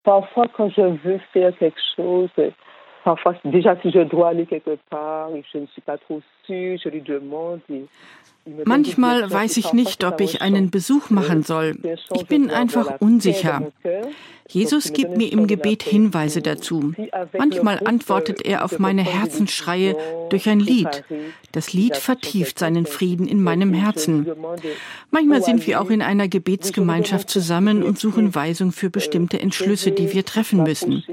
Parfois, 0.04 0.48
quand 0.48 0.74
je 0.76 0.98
veux 1.04 1.22
faire 1.32 1.56
quelque 1.58 1.80
chose, 1.96 2.32
parfois, 3.04 3.36
déjà 3.44 3.80
si 3.82 3.92
je 3.92 4.04
dois 4.04 4.30
aller 4.30 4.48
quelque 4.48 4.78
part 4.90 5.30
et 5.36 5.44
je 5.54 5.60
ne 5.60 5.68
suis 5.68 5.82
pas 5.82 6.00
trop 6.00 6.22
sûre, 6.46 6.80
je 6.84 6.90
lui 6.90 7.02
demande. 7.02 7.62
Manchmal 8.66 9.30
weiß 9.30 9.58
ich 9.58 9.74
nicht, 9.74 10.04
ob 10.04 10.22
ich 10.22 10.42
einen 10.42 10.70
Besuch 10.70 11.10
machen 11.10 11.44
soll. 11.44 11.78
Ich 12.14 12.26
bin 12.26 12.50
einfach 12.50 13.00
unsicher. 13.00 13.72
Jesus 14.52 14.92
gibt 14.92 15.16
mir 15.16 15.32
im 15.32 15.48
Gebet 15.48 15.82
Hinweise 15.84 16.42
dazu. 16.42 16.94
Manchmal 17.38 17.80
antwortet 17.86 18.42
er 18.46 18.66
auf 18.66 18.80
meine 18.80 19.04
Herzensschreie 19.04 19.96
durch 20.30 20.50
ein 20.50 20.60
Lied. 20.60 21.06
Das 21.54 21.72
Lied 21.72 21.96
vertieft 21.96 22.60
seinen 22.60 22.86
Frieden 22.86 23.28
in 23.28 23.42
meinem 23.42 23.74
Herzen. 23.74 24.28
Manchmal 25.10 25.42
sind 25.42 25.66
wir 25.68 25.82
auch 25.82 25.90
in 25.90 26.02
einer 26.02 26.28
Gebetsgemeinschaft 26.28 27.30
zusammen 27.30 27.82
und 27.82 27.98
suchen 27.98 28.36
Weisung 28.36 28.74
für 28.74 28.90
bestimmte 28.90 29.40
Entschlüsse, 29.40 29.92
die 29.92 30.12
wir 30.14 30.26
treffen 30.26 30.64
müssen. 30.64 31.04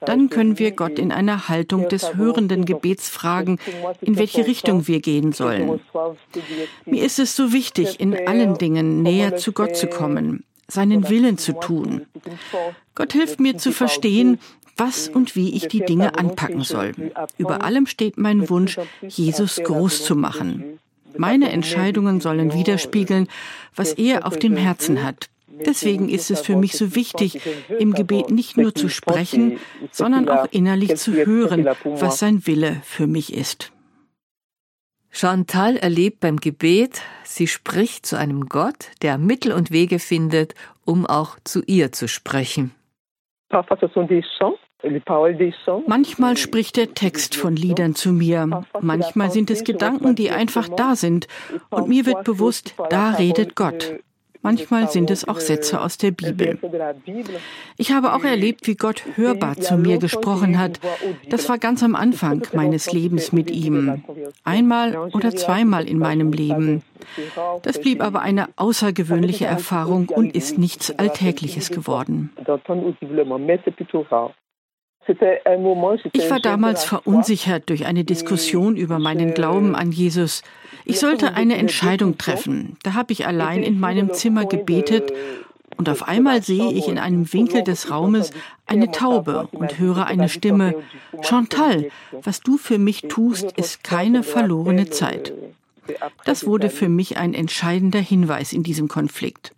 Dann 0.00 0.28
können 0.28 0.58
wir 0.58 0.72
Gott 0.72 0.98
in 0.98 1.12
einer 1.12 1.48
Haltung 1.48 1.88
des 1.88 2.14
hörenden 2.14 2.66
Gebets 2.66 3.08
fragen, 3.08 3.58
in 4.02 4.18
welche 4.18 4.46
Richtung 4.46 4.86
wir 4.86 5.00
gehen 5.00 5.32
sollen. 5.32 5.80
Mir 6.84 7.04
ist 7.04 7.18
es 7.18 7.36
so 7.36 7.52
wichtig, 7.52 8.00
in 8.00 8.26
allen 8.26 8.58
Dingen 8.58 9.02
näher 9.02 9.36
zu 9.36 9.52
Gott 9.52 9.76
zu 9.76 9.86
kommen 9.86 10.44
seinen 10.68 11.08
Willen 11.08 11.38
zu 11.38 11.52
tun. 11.52 12.06
Gott 12.94 13.12
hilft 13.12 13.40
mir 13.40 13.56
zu 13.56 13.72
verstehen, 13.72 14.38
was 14.76 15.08
und 15.08 15.36
wie 15.36 15.54
ich 15.54 15.68
die 15.68 15.84
Dinge 15.84 16.18
anpacken 16.18 16.62
soll. 16.62 16.92
Über 17.38 17.62
allem 17.62 17.86
steht 17.86 18.18
mein 18.18 18.48
Wunsch, 18.50 18.78
Jesus 19.06 19.56
groß 19.62 20.04
zu 20.04 20.16
machen. 20.16 20.78
Meine 21.16 21.50
Entscheidungen 21.50 22.20
sollen 22.20 22.52
widerspiegeln, 22.52 23.28
was 23.74 23.92
er 23.94 24.26
auf 24.26 24.38
dem 24.38 24.56
Herzen 24.56 25.02
hat. 25.02 25.30
Deswegen 25.64 26.10
ist 26.10 26.30
es 26.30 26.40
für 26.40 26.56
mich 26.56 26.76
so 26.76 26.94
wichtig, 26.94 27.40
im 27.78 27.94
Gebet 27.94 28.28
nicht 28.28 28.58
nur 28.58 28.74
zu 28.74 28.90
sprechen, 28.90 29.58
sondern 29.90 30.28
auch 30.28 30.46
innerlich 30.50 30.96
zu 30.96 31.14
hören, 31.14 31.66
was 31.84 32.18
sein 32.18 32.46
Wille 32.46 32.82
für 32.84 33.06
mich 33.06 33.32
ist. 33.32 33.72
Chantal 35.10 35.76
erlebt 35.76 36.20
beim 36.20 36.36
Gebet, 36.36 37.02
sie 37.24 37.46
spricht 37.46 38.06
zu 38.06 38.18
einem 38.18 38.46
Gott, 38.46 38.90
der 39.02 39.18
Mittel 39.18 39.52
und 39.52 39.70
Wege 39.70 39.98
findet, 39.98 40.54
um 40.84 41.06
auch 41.06 41.38
zu 41.44 41.62
ihr 41.66 41.92
zu 41.92 42.06
sprechen. 42.06 42.72
Manchmal 45.86 46.36
spricht 46.36 46.76
der 46.76 46.94
Text 46.94 47.36
von 47.36 47.56
Liedern 47.56 47.94
zu 47.94 48.12
mir. 48.12 48.64
Manchmal 48.80 49.30
sind 49.30 49.50
es 49.50 49.64
Gedanken, 49.64 50.14
die 50.14 50.30
einfach 50.30 50.68
da 50.68 50.94
sind. 50.96 51.28
Und 51.70 51.88
mir 51.88 52.06
wird 52.06 52.24
bewusst, 52.24 52.74
da 52.90 53.10
redet 53.12 53.56
Gott. 53.56 54.00
Manchmal 54.42 54.88
sind 54.88 55.10
es 55.10 55.26
auch 55.26 55.40
Sätze 55.40 55.80
aus 55.80 55.98
der 55.98 56.10
Bibel. 56.10 56.58
Ich 57.76 57.92
habe 57.92 58.14
auch 58.14 58.24
erlebt, 58.24 58.66
wie 58.66 58.76
Gott 58.76 59.02
hörbar 59.16 59.56
zu 59.56 59.76
mir 59.76 59.98
gesprochen 59.98 60.58
hat. 60.58 60.80
Das 61.28 61.48
war 61.48 61.58
ganz 61.58 61.82
am 61.82 61.94
Anfang 61.94 62.42
meines 62.52 62.92
Lebens 62.92 63.32
mit 63.32 63.50
ihm. 63.50 64.02
Einmal 64.44 64.96
oder 65.12 65.34
zweimal 65.34 65.88
in 65.88 65.98
meinem 65.98 66.32
Leben. 66.32 66.82
Das 67.62 67.80
blieb 67.80 68.02
aber 68.02 68.20
eine 68.20 68.48
außergewöhnliche 68.56 69.46
Erfahrung 69.46 70.08
und 70.08 70.34
ist 70.34 70.58
nichts 70.58 70.96
Alltägliches 70.98 71.70
geworden. 71.70 72.30
Ich 76.12 76.30
war 76.30 76.40
damals 76.40 76.84
verunsichert 76.84 77.68
durch 77.70 77.86
eine 77.86 78.04
Diskussion 78.04 78.76
über 78.76 78.98
meinen 78.98 79.34
Glauben 79.34 79.74
an 79.74 79.92
Jesus. 79.92 80.42
Ich 80.84 80.98
sollte 80.98 81.34
eine 81.34 81.56
Entscheidung 81.56 82.18
treffen. 82.18 82.76
Da 82.82 82.94
habe 82.94 83.12
ich 83.12 83.26
allein 83.26 83.62
in 83.62 83.78
meinem 83.78 84.12
Zimmer 84.12 84.46
gebetet 84.46 85.12
und 85.76 85.88
auf 85.88 86.08
einmal 86.08 86.42
sehe 86.42 86.72
ich 86.72 86.88
in 86.88 86.98
einem 86.98 87.32
Winkel 87.32 87.62
des 87.62 87.90
Raumes 87.90 88.30
eine 88.66 88.90
Taube 88.90 89.48
und 89.52 89.78
höre 89.78 90.06
eine 90.06 90.28
Stimme, 90.28 90.74
Chantal, 91.22 91.90
was 92.22 92.40
du 92.40 92.56
für 92.56 92.78
mich 92.78 93.02
tust, 93.02 93.52
ist 93.58 93.84
keine 93.84 94.22
verlorene 94.22 94.88
Zeit. 94.90 95.32
Das 96.24 96.46
wurde 96.46 96.70
für 96.70 96.88
mich 96.88 97.16
ein 97.16 97.34
entscheidender 97.34 97.98
Hinweis 97.98 98.52
in 98.52 98.62
diesem 98.62 98.88
Konflikt. 98.88 99.52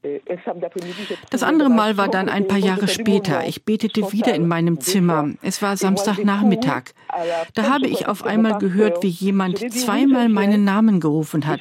Das 1.30 1.42
andere 1.42 1.70
Mal 1.70 1.96
war 1.96 2.08
dann 2.08 2.28
ein 2.28 2.46
paar 2.46 2.58
Jahre 2.58 2.88
später. 2.88 3.46
Ich 3.46 3.64
betete 3.64 4.12
wieder 4.12 4.34
in 4.34 4.48
meinem 4.48 4.80
Zimmer. 4.80 5.30
Es 5.42 5.62
war 5.62 5.76
Samstagnachmittag. 5.76 6.84
Da 7.54 7.70
habe 7.70 7.86
ich 7.86 8.06
auf 8.06 8.24
einmal 8.24 8.58
gehört, 8.58 9.02
wie 9.02 9.08
jemand 9.08 9.58
zweimal 9.72 10.28
meinen 10.28 10.64
Namen 10.64 11.00
gerufen 11.00 11.46
hat. 11.46 11.60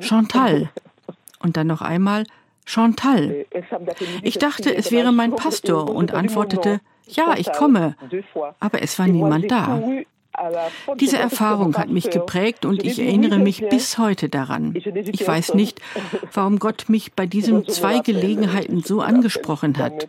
Chantal. 0.00 0.70
Und 1.40 1.56
dann 1.56 1.66
noch 1.66 1.82
einmal 1.82 2.24
Chantal. 2.64 3.46
Ich 4.22 4.38
dachte, 4.38 4.74
es 4.74 4.92
wäre 4.92 5.12
mein 5.12 5.34
Pastor 5.34 5.90
und 5.90 6.14
antwortete, 6.14 6.80
ja, 7.08 7.34
ich 7.36 7.50
komme. 7.52 7.96
Aber 8.60 8.82
es 8.82 8.98
war 8.98 9.06
niemand 9.06 9.50
da. 9.50 9.82
Diese 10.98 11.18
Erfahrung 11.18 11.76
hat 11.76 11.88
mich 11.88 12.10
geprägt 12.10 12.64
und 12.64 12.82
ich 12.84 12.98
erinnere 12.98 13.38
mich 13.38 13.68
bis 13.68 13.98
heute 13.98 14.28
daran. 14.28 14.74
Ich 14.74 15.26
weiß 15.26 15.54
nicht, 15.54 15.80
warum 16.32 16.58
Gott 16.58 16.88
mich 16.88 17.12
bei 17.12 17.26
diesen 17.32 17.68
zwei 17.68 18.00
Gelegenheiten 18.00 18.82
so 18.82 19.00
angesprochen 19.00 19.78
hat. 19.78 20.08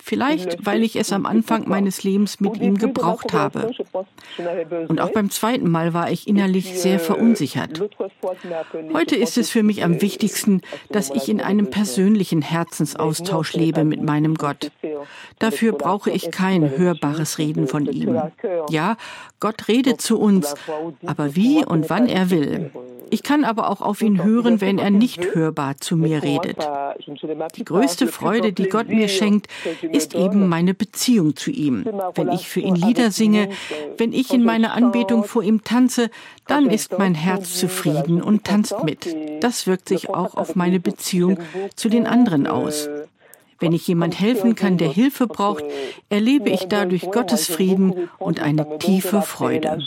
Vielleicht, 0.00 0.66
weil 0.66 0.82
ich 0.82 0.96
es 0.96 1.12
am 1.12 1.26
Anfang 1.26 1.68
meines 1.68 2.04
Lebens 2.04 2.40
mit 2.40 2.58
ihm 2.58 2.76
gebraucht 2.76 3.32
habe. 3.32 3.70
Und 4.88 5.00
auch 5.00 5.10
beim 5.10 5.30
zweiten 5.30 5.70
Mal 5.70 5.94
war 5.94 6.10
ich 6.10 6.28
innerlich 6.28 6.78
sehr 6.78 6.98
verunsichert. 6.98 7.82
Heute 8.92 9.16
ist 9.16 9.38
es 9.38 9.50
für 9.50 9.62
mich 9.62 9.82
am 9.82 10.02
wichtigsten, 10.02 10.60
dass 10.90 11.10
ich 11.10 11.28
in 11.28 11.40
einem 11.40 11.70
persönlichen 11.70 12.42
Herzensaustausch 12.42 13.54
lebe 13.54 13.84
mit 13.84 14.02
meinem 14.02 14.34
Gott. 14.34 14.70
Dafür 15.38 15.72
brauche 15.72 16.10
ich 16.10 16.30
kein 16.30 16.76
hörbares 16.76 17.38
Reden 17.38 17.66
von 17.66 17.86
ihm. 17.86 18.20
Ja, 18.68 18.96
Gott 19.40 19.53
redet 19.68 20.00
zu 20.00 20.18
uns, 20.18 20.54
aber 21.04 21.36
wie 21.36 21.64
und 21.64 21.90
wann 21.90 22.08
er 22.08 22.30
will. 22.30 22.70
Ich 23.10 23.22
kann 23.22 23.44
aber 23.44 23.70
auch 23.70 23.80
auf 23.80 24.02
ihn 24.02 24.24
hören, 24.24 24.60
wenn 24.60 24.78
er 24.78 24.90
nicht 24.90 25.34
hörbar 25.34 25.76
zu 25.78 25.96
mir 25.96 26.22
redet. 26.22 26.56
Die 27.56 27.64
größte 27.64 28.08
Freude, 28.08 28.52
die 28.52 28.68
Gott 28.68 28.88
mir 28.88 29.08
schenkt, 29.08 29.46
ist 29.82 30.14
eben 30.14 30.48
meine 30.48 30.74
Beziehung 30.74 31.36
zu 31.36 31.50
ihm. 31.50 31.86
Wenn 32.14 32.32
ich 32.32 32.48
für 32.48 32.60
ihn 32.60 32.74
Lieder 32.74 33.10
singe, 33.10 33.50
wenn 33.98 34.12
ich 34.12 34.32
in 34.32 34.44
meiner 34.44 34.72
Anbetung 34.72 35.22
vor 35.22 35.42
ihm 35.42 35.62
tanze, 35.62 36.10
dann 36.48 36.66
ist 36.66 36.98
mein 36.98 37.14
Herz 37.14 37.54
zufrieden 37.58 38.20
und 38.22 38.44
tanzt 38.44 38.82
mit. 38.82 39.14
Das 39.40 39.66
wirkt 39.66 39.88
sich 39.88 40.10
auch 40.10 40.34
auf 40.34 40.56
meine 40.56 40.80
Beziehung 40.80 41.38
zu 41.76 41.88
den 41.88 42.06
anderen 42.06 42.46
aus. 42.46 42.88
Wenn 43.58 43.72
ich 43.72 43.86
jemand 43.86 44.18
helfen 44.18 44.54
kann, 44.54 44.78
der 44.78 44.90
Hilfe 44.90 45.26
braucht, 45.26 45.64
erlebe 46.08 46.50
ich 46.50 46.66
dadurch 46.68 47.10
Gottes 47.10 47.46
Frieden 47.46 48.08
und 48.18 48.40
eine 48.40 48.78
tiefe 48.78 49.22
Freude. 49.22 49.78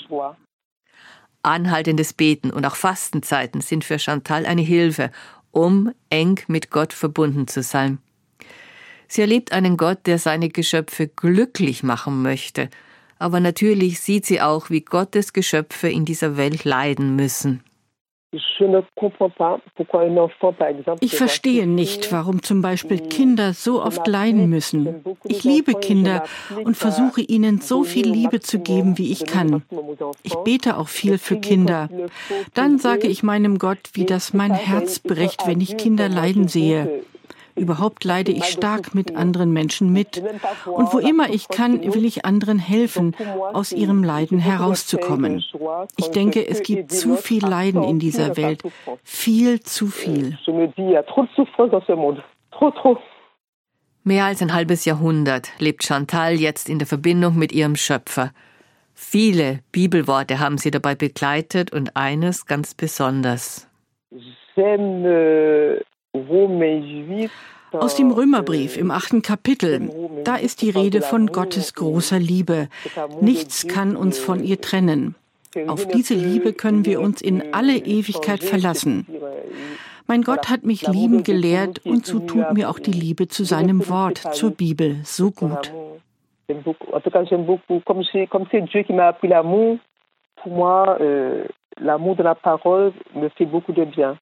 Anhaltendes 1.43 2.13
Beten 2.13 2.51
und 2.51 2.65
auch 2.65 2.75
Fastenzeiten 2.75 3.61
sind 3.61 3.83
für 3.83 3.99
Chantal 3.99 4.45
eine 4.45 4.61
Hilfe, 4.61 5.11
um 5.51 5.91
eng 6.09 6.39
mit 6.47 6.71
Gott 6.71 6.93
verbunden 6.93 7.47
zu 7.47 7.61
sein. 7.61 7.99
Sie 9.07 9.21
erlebt 9.21 9.53
einen 9.53 9.77
Gott, 9.77 9.99
der 10.05 10.19
seine 10.19 10.49
Geschöpfe 10.49 11.07
glücklich 11.07 11.83
machen 11.83 12.21
möchte, 12.21 12.69
aber 13.19 13.39
natürlich 13.39 13.99
sieht 13.99 14.25
sie 14.25 14.41
auch, 14.41 14.69
wie 14.69 14.81
Gottes 14.81 15.33
Geschöpfe 15.33 15.89
in 15.89 16.05
dieser 16.05 16.37
Welt 16.37 16.65
leiden 16.65 17.15
müssen. 17.15 17.63
Ich 20.99 21.15
verstehe 21.15 21.65
nicht, 21.65 22.11
warum 22.11 22.43
zum 22.43 22.61
Beispiel 22.61 22.99
Kinder 22.99 23.53
so 23.53 23.81
oft 23.81 24.05
leiden 24.05 24.49
müssen. 24.49 25.01
Ich 25.23 25.45
liebe 25.45 25.75
Kinder 25.75 26.25
und 26.65 26.75
versuche 26.75 27.21
ihnen 27.21 27.61
so 27.61 27.83
viel 27.85 28.09
Liebe 28.09 28.41
zu 28.41 28.59
geben, 28.59 28.97
wie 28.97 29.13
ich 29.13 29.25
kann. 29.25 29.63
Ich 30.23 30.35
bete 30.35 30.77
auch 30.77 30.89
viel 30.89 31.17
für 31.17 31.37
Kinder. 31.37 31.89
Dann 32.53 32.79
sage 32.79 33.07
ich 33.07 33.23
meinem 33.23 33.59
Gott, 33.59 33.91
wie 33.93 34.05
das 34.05 34.33
mein 34.33 34.53
Herz 34.53 34.99
bricht, 34.99 35.47
wenn 35.47 35.61
ich 35.61 35.77
Kinder 35.77 36.09
leiden 36.09 36.49
sehe. 36.49 37.03
Überhaupt 37.57 38.03
leide 38.03 38.31
ich 38.31 38.45
stark 38.45 38.93
mit 38.93 39.15
anderen 39.15 39.51
Menschen 39.51 39.91
mit. 39.91 40.23
Und 40.65 40.93
wo 40.93 40.99
immer 40.99 41.29
ich 41.29 41.49
kann, 41.49 41.93
will 41.93 42.05
ich 42.05 42.25
anderen 42.25 42.59
helfen, 42.59 43.15
aus 43.53 43.71
ihrem 43.71 44.03
Leiden 44.03 44.39
herauszukommen. 44.39 45.43
Ich 45.97 46.11
denke, 46.11 46.47
es 46.47 46.63
gibt 46.63 46.91
zu 46.91 47.15
viel 47.15 47.45
Leiden 47.45 47.83
in 47.83 47.99
dieser 47.99 48.37
Welt. 48.37 48.61
Viel 49.03 49.61
zu 49.61 49.87
viel. 49.87 50.37
Mehr 54.03 54.23
als 54.23 54.41
ein 54.41 54.53
halbes 54.53 54.85
Jahrhundert 54.85 55.49
lebt 55.59 55.83
Chantal 55.83 56.35
jetzt 56.35 56.69
in 56.69 56.79
der 56.79 56.87
Verbindung 56.87 57.37
mit 57.37 57.51
ihrem 57.51 57.75
Schöpfer. 57.75 58.31
Viele 58.93 59.59
Bibelworte 59.71 60.39
haben 60.39 60.57
sie 60.57 60.71
dabei 60.71 60.95
begleitet 60.95 61.71
und 61.73 61.95
eines 61.95 62.45
ganz 62.45 62.73
besonders. 62.73 63.67
Aus 67.71 67.95
dem 67.95 68.11
Römerbrief 68.11 68.77
im 68.77 68.91
achten 68.91 69.21
Kapitel, 69.21 69.89
da 70.23 70.35
ist 70.35 70.61
die 70.61 70.69
Rede 70.69 71.01
von 71.01 71.27
Gottes 71.27 71.73
großer 71.73 72.19
Liebe. 72.19 72.69
Nichts 73.21 73.67
kann 73.67 73.95
uns 73.95 74.17
von 74.17 74.43
ihr 74.43 74.61
trennen. 74.61 75.15
Auf 75.67 75.87
diese 75.87 76.13
Liebe 76.13 76.53
können 76.53 76.85
wir 76.85 77.01
uns 77.01 77.21
in 77.21 77.53
alle 77.53 77.77
Ewigkeit 77.77 78.43
verlassen. 78.43 79.05
Mein 80.07 80.21
Gott 80.21 80.49
hat 80.49 80.63
mich 80.63 80.87
lieben 80.87 81.23
gelehrt 81.23 81.85
und 81.85 82.05
so 82.05 82.19
tut 82.19 82.53
mir 82.53 82.69
auch 82.69 82.79
die 82.79 82.91
Liebe 82.91 83.27
zu 83.27 83.43
seinem 83.43 83.89
Wort, 83.89 84.19
zur 84.33 84.51
Bibel, 84.51 85.01
so 85.03 85.31
gut. 85.31 85.71
Pour 90.37 90.51
moi, 90.51 90.97
euh, 91.01 91.45
l'amour 91.81 92.15
de 92.15 92.23
la 92.23 92.35
parole 92.35 92.93
me 93.15 93.29
fait 93.29 93.45
beaucoup 93.45 93.73
de 93.73 93.85
bien. 93.85 94.17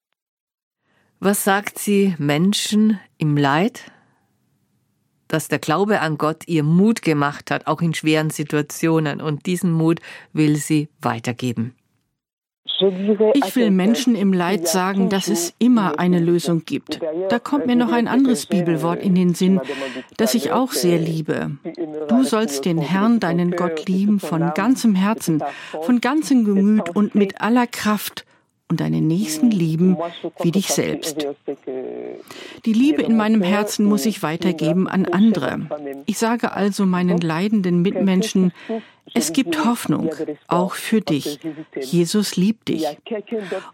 Was 1.18 1.44
sagt 1.44 1.78
sie 1.78 2.14
Menschen 2.18 3.00
im 3.16 3.36
Leid? 3.36 3.90
Dass 5.28 5.48
der 5.48 5.58
Glaube 5.58 6.00
an 6.00 6.18
Gott 6.18 6.46
ihr 6.46 6.62
Mut 6.62 7.02
gemacht 7.02 7.50
hat, 7.50 7.66
auch 7.66 7.80
in 7.80 7.94
schweren 7.94 8.30
Situationen, 8.30 9.20
und 9.20 9.46
diesen 9.46 9.72
Mut 9.72 10.00
will 10.32 10.56
sie 10.56 10.88
weitergeben. 11.00 11.74
Ich 13.34 13.56
will 13.56 13.70
Menschen 13.70 14.14
im 14.14 14.34
Leid 14.34 14.68
sagen, 14.68 15.08
dass 15.08 15.28
es 15.28 15.54
immer 15.58 15.98
eine 15.98 16.18
Lösung 16.18 16.64
gibt. 16.66 17.00
Da 17.30 17.38
kommt 17.38 17.66
mir 17.66 17.76
noch 17.76 17.92
ein 17.92 18.08
anderes 18.08 18.46
Bibelwort 18.46 19.02
in 19.02 19.14
den 19.14 19.34
Sinn, 19.34 19.60
das 20.18 20.34
ich 20.34 20.52
auch 20.52 20.72
sehr 20.72 20.98
liebe. 20.98 21.52
Du 22.08 22.24
sollst 22.24 22.66
den 22.66 22.78
Herrn, 22.78 23.20
deinen 23.20 23.52
Gott 23.52 23.88
lieben, 23.88 24.20
von 24.20 24.52
ganzem 24.54 24.94
Herzen, 24.94 25.42
von 25.82 26.02
ganzem 26.02 26.44
Gemüt 26.44 26.90
und 26.94 27.14
mit 27.14 27.40
aller 27.40 27.66
Kraft 27.66 28.26
und 28.68 28.80
deinen 28.80 29.06
Nächsten 29.06 29.50
lieben 29.50 29.96
wie 30.42 30.50
dich 30.50 30.68
selbst. 30.68 31.26
Die 32.64 32.72
Liebe 32.72 33.02
in 33.02 33.16
meinem 33.16 33.42
Herzen 33.42 33.86
muss 33.86 34.06
ich 34.06 34.22
weitergeben 34.22 34.88
an 34.88 35.06
andere. 35.06 35.68
Ich 36.06 36.18
sage 36.18 36.52
also 36.52 36.84
meinen 36.84 37.18
leidenden 37.18 37.82
Mitmenschen, 37.82 38.52
es 39.14 39.32
gibt 39.32 39.64
Hoffnung, 39.64 40.10
auch 40.48 40.74
für 40.74 41.00
dich. 41.00 41.38
Jesus 41.80 42.36
liebt 42.36 42.66
dich. 42.66 42.84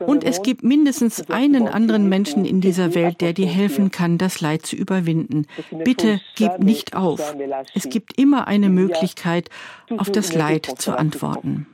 Und 0.00 0.24
es 0.24 0.42
gibt 0.42 0.62
mindestens 0.62 1.30
einen 1.30 1.68
anderen 1.68 2.10
Menschen 2.10 2.44
in 2.44 2.60
dieser 2.60 2.94
Welt, 2.94 3.22
der 3.22 3.32
dir 3.32 3.46
helfen 3.46 3.90
kann, 3.90 4.18
das 4.18 4.42
Leid 4.42 4.66
zu 4.66 4.76
überwinden. 4.76 5.46
Bitte 5.84 6.20
gib 6.34 6.58
nicht 6.58 6.94
auf. 6.94 7.34
Es 7.74 7.88
gibt 7.88 8.18
immer 8.18 8.46
eine 8.46 8.68
Möglichkeit, 8.68 9.48
auf 9.96 10.10
das 10.10 10.34
Leid 10.34 10.66
zu 10.76 10.96
antworten. 10.98 11.66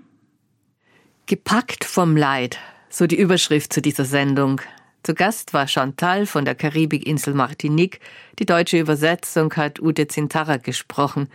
Gepackt 1.26 1.84
vom 1.84 2.16
Leid 2.16 2.58
so 2.90 3.06
die 3.06 3.18
Überschrift 3.18 3.72
zu 3.72 3.80
dieser 3.82 4.04
Sendung. 4.04 4.60
Zu 5.02 5.14
Gast 5.14 5.54
war 5.54 5.68
Chantal 5.68 6.26
von 6.26 6.44
der 6.44 6.54
Karibikinsel 6.54 7.34
Martinique. 7.34 8.00
Die 8.38 8.46
deutsche 8.46 8.78
Übersetzung 8.78 9.52
hat 9.54 9.80
Ute 9.80 10.08
Zintarra 10.08 10.56
gesprochen. 10.56 11.28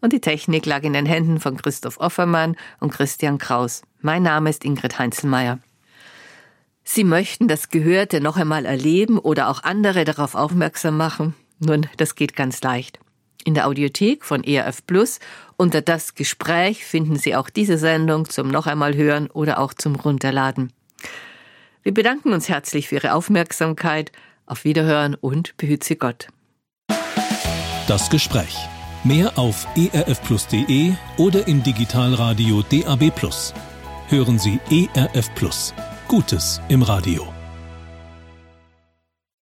Und 0.00 0.12
die 0.12 0.20
Technik 0.20 0.66
lag 0.66 0.82
in 0.82 0.92
den 0.92 1.06
Händen 1.06 1.40
von 1.40 1.56
Christoph 1.56 1.98
Offermann 1.98 2.56
und 2.80 2.92
Christian 2.92 3.38
Kraus. 3.38 3.82
Mein 4.00 4.22
Name 4.22 4.50
ist 4.50 4.64
Ingrid 4.64 4.98
Heinzelmeier. 4.98 5.58
Sie 6.84 7.04
möchten 7.04 7.46
das 7.46 7.68
Gehörte 7.68 8.20
noch 8.20 8.36
einmal 8.36 8.66
erleben 8.66 9.18
oder 9.18 9.48
auch 9.48 9.62
andere 9.62 10.04
darauf 10.04 10.34
aufmerksam 10.34 10.96
machen? 10.96 11.34
Nun, 11.60 11.86
das 11.96 12.16
geht 12.16 12.34
ganz 12.34 12.60
leicht. 12.62 12.98
In 13.44 13.54
der 13.54 13.66
Audiothek 13.66 14.24
von 14.24 14.42
ERF 14.42 14.86
Plus 14.86 15.20
unter 15.56 15.80
das 15.80 16.14
Gespräch 16.14 16.84
finden 16.84 17.16
Sie 17.16 17.36
auch 17.36 17.50
diese 17.50 17.78
Sendung 17.78 18.28
zum 18.28 18.48
noch 18.48 18.66
einmal 18.66 18.96
hören 18.96 19.28
oder 19.30 19.58
auch 19.58 19.74
zum 19.74 19.96
Runterladen. 19.96 20.72
Wir 21.82 21.92
bedanken 21.92 22.32
uns 22.32 22.48
herzlich 22.48 22.88
für 22.88 22.96
Ihre 22.96 23.14
Aufmerksamkeit. 23.14 24.12
Auf 24.46 24.64
Wiederhören 24.64 25.14
und 25.14 25.56
behüt 25.56 25.82
Sie 25.84 25.96
Gott. 25.96 26.28
Das 27.88 28.10
Gespräch. 28.10 28.56
Mehr 29.04 29.36
auf 29.36 29.66
erfplus.de 29.74 30.92
oder 31.16 31.48
im 31.48 31.62
Digitalradio 31.62 32.62
DAB+. 32.62 33.12
Hören 34.08 34.38
Sie 34.38 34.60
ERF. 34.70 35.30
Gutes 36.06 36.60
im 36.68 36.82
Radio. 36.82 37.41